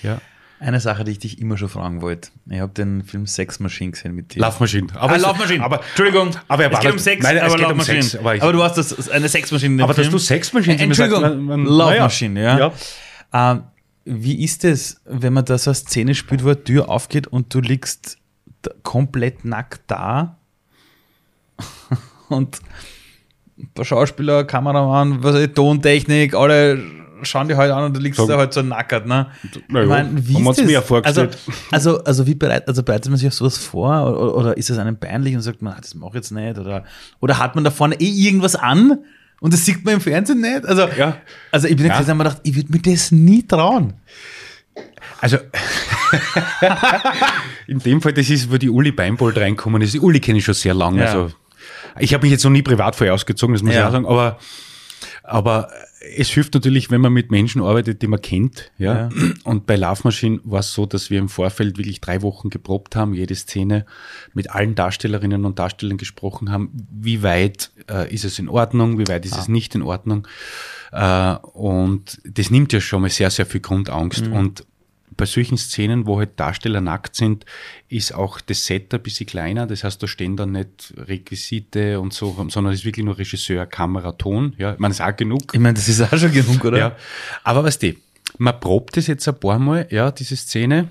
[0.03, 0.19] Ja.
[0.59, 2.29] Eine Sache, die ich dich immer schon fragen wollte.
[2.49, 4.39] Ich habe den Film Sex Machine gesehen mit dir.
[4.39, 4.89] Laufmaschinen.
[4.95, 5.61] Ah, Laufmaschine.
[5.63, 6.31] Aber, Entschuldigung.
[6.47, 7.81] aber er es war geht nicht- um Sex, Nein, es aber geht um.
[7.81, 10.13] Sex, aber aber du hast das, eine Sexmaschine aber dass Film.
[10.13, 12.57] du Sexmaschinen Äh, Entschuldigung, man- man- Laufmaschine, ja.
[12.57, 12.73] ja.
[13.51, 13.63] Ähm,
[14.05, 17.53] wie ist es, wenn man da so eine Szene spielt, wo eine Tür aufgeht und
[17.53, 18.17] du liegst
[18.83, 20.37] komplett nackt da
[22.29, 22.59] und
[23.57, 26.81] ein paar Schauspieler, Kameramann, was ich, Tontechnik, alle
[27.21, 28.27] schauen die halt an und du liegst So.
[28.27, 29.27] da halt so nackert, ne?
[29.69, 30.85] Na Ich mein, wie ist das?
[30.85, 31.37] vorgestellt.
[31.71, 34.69] Also, also, also wie bereit, also bereitet man sich auf sowas vor oder, oder ist
[34.69, 36.83] es einem peinlich und sagt man, ah, das mache ich jetzt nicht oder,
[37.21, 38.99] oder hat man da vorne eh irgendwas an
[39.39, 40.65] und das sieht man im Fernsehen nicht?
[40.65, 41.17] Also, Ja.
[41.51, 41.99] also ich bin Ja.
[41.99, 43.93] jetzt einmal gedacht, ich würde mir das nie trauen.
[45.21, 45.37] Also,
[47.67, 49.93] in dem Fall, das ist, wo die Uli Beinbold reinkommen ist.
[49.93, 51.01] Die Uli kenne ich schon sehr lange.
[51.01, 51.05] Ja.
[51.07, 51.31] Also,
[51.99, 53.81] ich habe mich jetzt noch nie privat vorher ausgezogen, das muss Ja.
[53.81, 54.39] ich auch sagen, aber,
[55.27, 55.69] aber
[56.17, 58.71] es hilft natürlich, wenn man mit Menschen arbeitet, die man kennt.
[58.77, 59.09] Ja?
[59.09, 59.09] Ja.
[59.43, 62.95] Und bei Love Machine war es so, dass wir im Vorfeld wirklich drei Wochen geprobt
[62.95, 63.85] haben, jede Szene
[64.33, 66.71] mit allen Darstellerinnen und Darstellern gesprochen haben.
[66.91, 70.27] Wie weit äh, ist es in Ordnung, wie weit ist es nicht in Ordnung?
[70.91, 74.27] Äh, und das nimmt ja schon mal sehr, sehr viel Grundangst.
[74.27, 74.65] Und
[75.17, 77.45] bei solchen Szenen, wo halt Darsteller nackt sind,
[77.89, 79.65] ist auch das Set ein bisschen kleiner.
[79.67, 83.65] Das heißt, da stehen dann nicht Requisite und so, sondern es ist wirklich nur Regisseur,
[83.65, 84.53] Kamera, Ton.
[84.57, 85.53] Ja, man ist auch genug.
[85.53, 86.77] Ich meine, das ist auch schon genug, oder?
[86.77, 86.95] Ja.
[87.43, 87.93] Aber weißt du,
[88.37, 90.89] man probt das jetzt ein paar Mal, ja, diese Szene.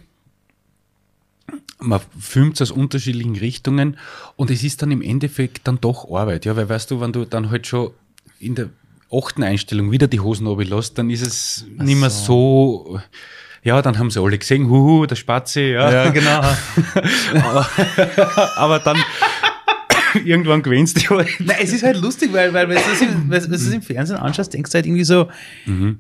[1.79, 3.99] Man filmt es aus unterschiedlichen Richtungen
[4.37, 7.27] und es ist dann im Endeffekt dann doch Arbeit, ja, weil weißt du, wenn du
[7.27, 7.91] dann halt schon
[8.39, 8.71] in der
[9.13, 13.01] achten Einstellung wieder die Hosen lässt, dann ist es nicht mehr so,
[13.65, 15.91] ja, dann haben sie alle gesehen, huhu, der Spatze, ja.
[15.91, 16.41] Ja, genau.
[18.57, 18.97] Aber dann
[20.25, 21.29] irgendwann gewinnst du halt.
[21.41, 23.83] Nein, es ist halt lustig, weil, weil wenn du das im, wenn du das im
[23.83, 25.29] Fernsehen anschaust, denkst du halt irgendwie so,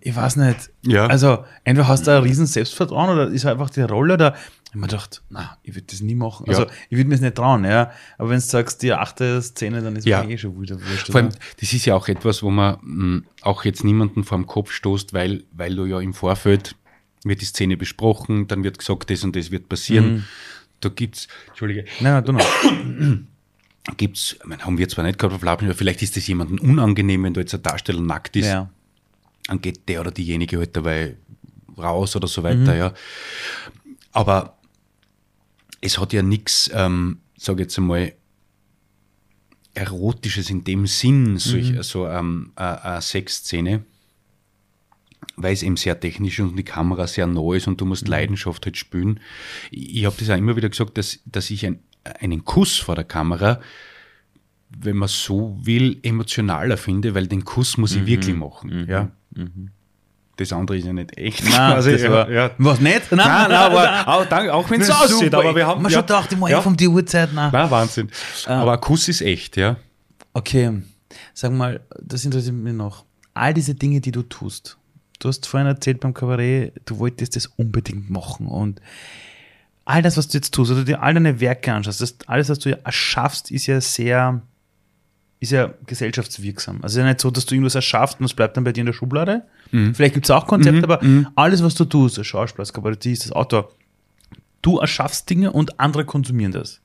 [0.00, 0.70] ich weiß nicht.
[0.86, 1.06] Ja.
[1.06, 4.34] Also, entweder hast du ein riesen Selbstvertrauen oder ist einfach die Rolle oder
[4.70, 6.46] ich mir gedacht, na, ich würde das nie machen.
[6.48, 6.52] Ja.
[6.58, 7.92] Also, ich würde mir das nicht trauen, ja.
[8.18, 10.22] Aber wenn du sagst, die achte Szene, dann ist Ja.
[10.24, 11.06] mir eh schon wieder wurscht.
[11.06, 14.46] Vor allem, das ist ja auch etwas, wo man mh, auch jetzt niemanden vor den
[14.46, 16.74] Kopf stoßt, weil, weil du ja im Vorfeld
[17.24, 20.24] wird die Szene besprochen, dann wird gesagt, das und das wird passieren.
[20.80, 22.46] Da gibt's, Entschuldige, Nein, du noch.
[23.96, 26.58] gibt's, ich meine, haben wir zwar nicht gehabt auf Lappen, aber vielleicht ist das jemandem
[26.58, 28.70] unangenehm, wenn da jetzt ein Darsteller nackt ist, Ja.
[29.46, 31.16] dann geht der oder diejenige halt dabei
[31.78, 32.94] raus oder so weiter, ja.
[34.12, 34.58] Aber
[35.80, 38.12] es hat ja nichts, ähm, sage jetzt einmal,
[39.76, 43.84] Erotisches in dem Sinn, solch, so ähm, eine eine Sexszene,
[45.36, 48.08] weil es eben sehr technisch ist und die Kamera sehr neu ist und du musst
[48.08, 49.20] Leidenschaft halt spüren.
[49.70, 51.80] Ich, habe das auch immer wieder gesagt, dass, dass ich ein,
[52.20, 53.60] einen Kuss vor der Kamera,
[54.78, 58.86] wenn man so will, emotionaler finde, weil den Kuss muss ich wirklich machen.
[58.88, 59.10] Ja.
[60.36, 61.44] Das andere ist ja nicht echt.
[61.44, 62.50] Nein, Also, das war, ja.
[62.58, 63.12] Was nicht?
[63.12, 65.80] Nein, Nein, nein, aber auch, dank- auch wenn es so aussieht, aber wir haben.
[65.80, 66.58] Man ja, schon gedacht, ich mache ja.
[66.58, 67.52] um die Uhrzeit nach.
[67.52, 68.10] Nein, Wahnsinn.
[68.46, 69.76] Aber ein Kuss ist echt, ja.
[70.32, 70.82] Okay,
[71.32, 73.04] sag mal, das interessiert mich noch.
[73.32, 74.76] All diese Dinge, die du tust.
[75.18, 78.80] Du hast vorhin erzählt beim Kabarett, du wolltest das unbedingt machen und
[79.86, 82.58] all das, was du jetzt tust, oder dir all deine Werke anschaust, das, alles, was
[82.58, 84.42] du ja erschaffst, ist ja sehr,
[85.40, 86.76] ist ja gesellschaftswirksam.
[86.76, 88.72] Also es ist ja nicht so, dass du irgendwas erschaffst und es bleibt dann bei
[88.72, 89.44] dir in der Schublade.
[89.92, 91.00] Vielleicht gibt es auch Konzepte, aber
[91.34, 93.72] alles, was du tust, als Schauspieler, als Kabarettist, als Autor,
[94.62, 96.80] du erschaffst Dinge und andere konsumieren das.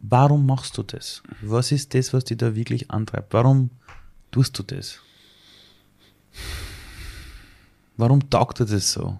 [0.00, 1.22] Warum machst du das?
[1.40, 3.32] Was ist das, was dich da wirklich antreibt?
[3.32, 3.70] Warum
[4.30, 5.00] tust du das?
[7.98, 9.18] Warum taugt dir das so?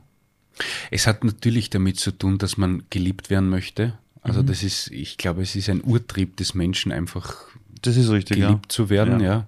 [0.91, 3.99] Es hat natürlich damit zu tun, dass man geliebt werden möchte.
[4.23, 7.37] Also das ist, ich glaube, es ist ein Urtrieb des Menschen, einfach
[7.83, 9.27] Das ist richtig, geliebt zu werden, Ja.
[9.27, 9.47] ja.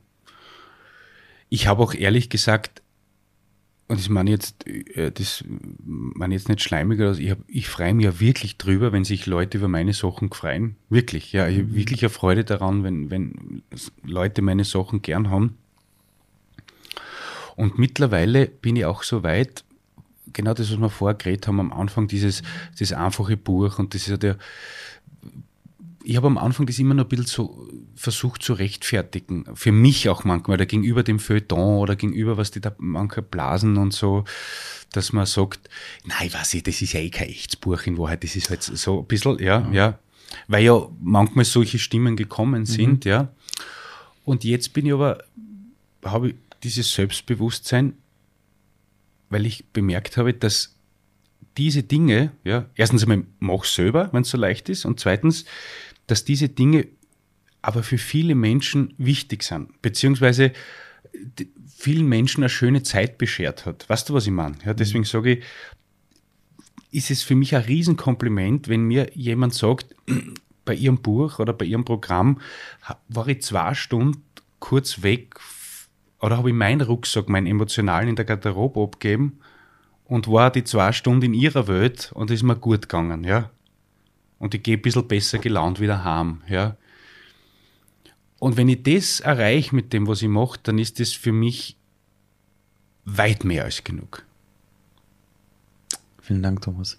[1.48, 2.80] Ich habe auch ehrlich gesagt,
[3.88, 5.42] und das meine ich jetzt, äh, das
[5.82, 9.26] meine jetzt nicht schleimig, also ich, hab, ich freue mich ja wirklich drüber, wenn sich
[9.26, 10.76] Leute über meine Sachen freuen.
[10.90, 11.48] Wirklich, ja.
[11.48, 13.62] Ich habe wirklich eine Freude daran, wenn, wenn
[14.04, 15.56] Leute meine Sachen gern haben.
[17.60, 19.64] Und mittlerweile bin ich auch so weit,
[20.32, 22.42] genau das, was wir vorher geredet haben, am Anfang dieses,
[22.78, 24.38] dieses einfache Buch und das ist ja der,
[26.02, 29.44] ich habe am Anfang das immer noch ein bisschen so versucht zu rechtfertigen.
[29.52, 33.76] Für mich auch manchmal, da gegenüber dem Feuilleton oder gegenüber, was die da manche blasen
[33.76, 34.24] und so,
[34.92, 35.68] dass man sagt,
[36.06, 38.48] nein, ich weiß nicht, das ist ja eh kein echtes Buch in Wahrheit, das ist
[38.48, 39.98] halt so ein bisschen, ja, ja.
[40.48, 43.28] Weil ja manchmal solche Stimmen gekommen sind, ja.
[44.24, 45.22] Und jetzt bin ich aber,
[46.02, 47.94] habe ich dieses Selbstbewusstsein,
[49.28, 50.76] weil ich bemerkt habe, dass
[51.56, 55.44] diese Dinge, ja, erstens einmal mach selber, wenn es so leicht ist, und zweitens,
[56.06, 56.88] dass diese Dinge
[57.62, 60.52] aber für viele Menschen wichtig sind, beziehungsweise
[61.68, 63.88] vielen Menschen eine schöne Zeit beschert hat.
[63.88, 64.56] Weißt du, was ich meine?
[64.64, 65.44] Ja, deswegen sage ich,
[66.92, 69.94] ist es für mich ein Riesenkompliment, wenn mir jemand sagt,
[70.64, 72.40] bei ihrem Buch oder bei ihrem Programm
[73.08, 74.22] war ich zwei Stunden
[74.58, 75.34] kurz weg
[76.20, 79.40] oder habe ich meinen Rucksack, meinen emotionalen in der Garderobe abgegeben
[80.04, 83.50] und war die zwei Stunden in ihrer Welt und ist mir gut gegangen, ja.
[84.38, 86.76] Und ich gehe ein bisschen besser gelaunt wieder heim, ja.
[88.38, 91.76] Und wenn ich das erreiche mit dem, was ich mache, dann ist das für mich
[93.04, 94.24] weit mehr als genug.
[96.22, 96.98] Vielen Dank, Thomas.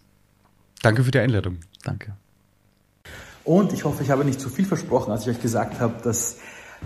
[0.82, 1.60] Danke für die Einladung.
[1.84, 2.16] Danke.
[3.44, 6.38] Und ich hoffe, ich habe nicht zu viel versprochen, als ich euch gesagt habe, dass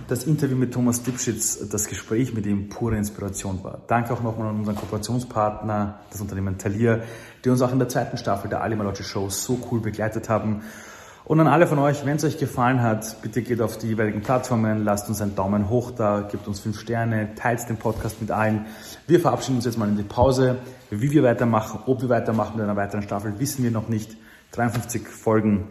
[0.08, 3.82] das Interview mit Thomas Dipschitz, das Gespräch mit ihm pure Inspiration war.
[3.88, 7.00] Danke auch nochmal an unseren Kooperationspartner, das Unternehmen Thalia,
[7.44, 10.62] die uns auch in der zweiten Staffel der Ali Malocci Show so cool begleitet haben.
[11.26, 14.22] Und an alle von euch, wenn es euch gefallen hat, bitte geht auf die jeweiligen
[14.22, 18.30] Plattformen, lasst uns einen Daumen hoch da, gebt uns fünf Sterne, teilt den Podcast mit
[18.30, 18.68] allen.
[19.08, 20.58] Wir verabschieden uns jetzt mal in die Pause.
[20.92, 24.16] Wie wir weitermachen, ob wir weitermachen mit einer weiteren Staffel, wissen wir noch nicht.
[24.52, 25.70] 53 Folgen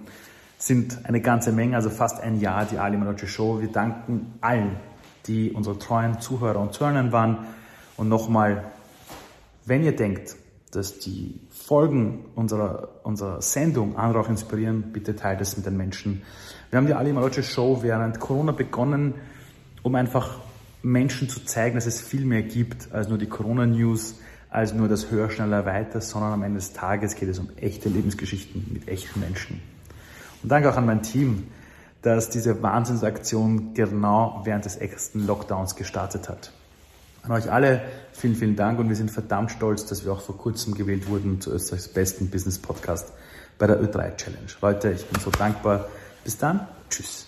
[0.66, 3.60] sind eine ganze Menge, also fast ein Jahr die Ali Malocci Show.
[3.60, 4.76] Wir danken allen,
[5.26, 7.46] die unsere treuen Zuhörer und Zuhörerinnen waren.
[7.98, 8.64] Und nochmal,
[9.66, 10.36] wenn ihr denkt,
[10.72, 16.22] dass die Folgen unserer, unserer Sendung andere auch inspirieren, bitte teilt es mit den Menschen.
[16.70, 19.14] Wir haben die Ali Malocci Show während Corona begonnen,
[19.82, 20.38] um einfach
[20.82, 25.10] Menschen zu zeigen, dass es viel mehr gibt als nur die Corona-News, als nur das
[25.10, 29.20] Hör schneller weiter, sondern am Ende des Tages geht es um echte Lebensgeschichten mit echten
[29.20, 29.73] Menschen.
[30.44, 31.48] Und danke auch an mein Team,
[32.02, 36.52] das diese Wahnsinnsaktion genau während des ersten Lockdowns gestartet hat.
[37.22, 37.80] An euch alle
[38.12, 41.40] vielen, vielen Dank und wir sind verdammt stolz, dass wir auch vor kurzem gewählt wurden
[41.40, 43.10] zu Österreichs besten Business Podcast
[43.56, 44.46] bei der Ö3 Challenge.
[44.60, 45.86] Leute, ich bin so dankbar.
[46.24, 46.68] Bis dann.
[46.90, 47.23] Tschüss.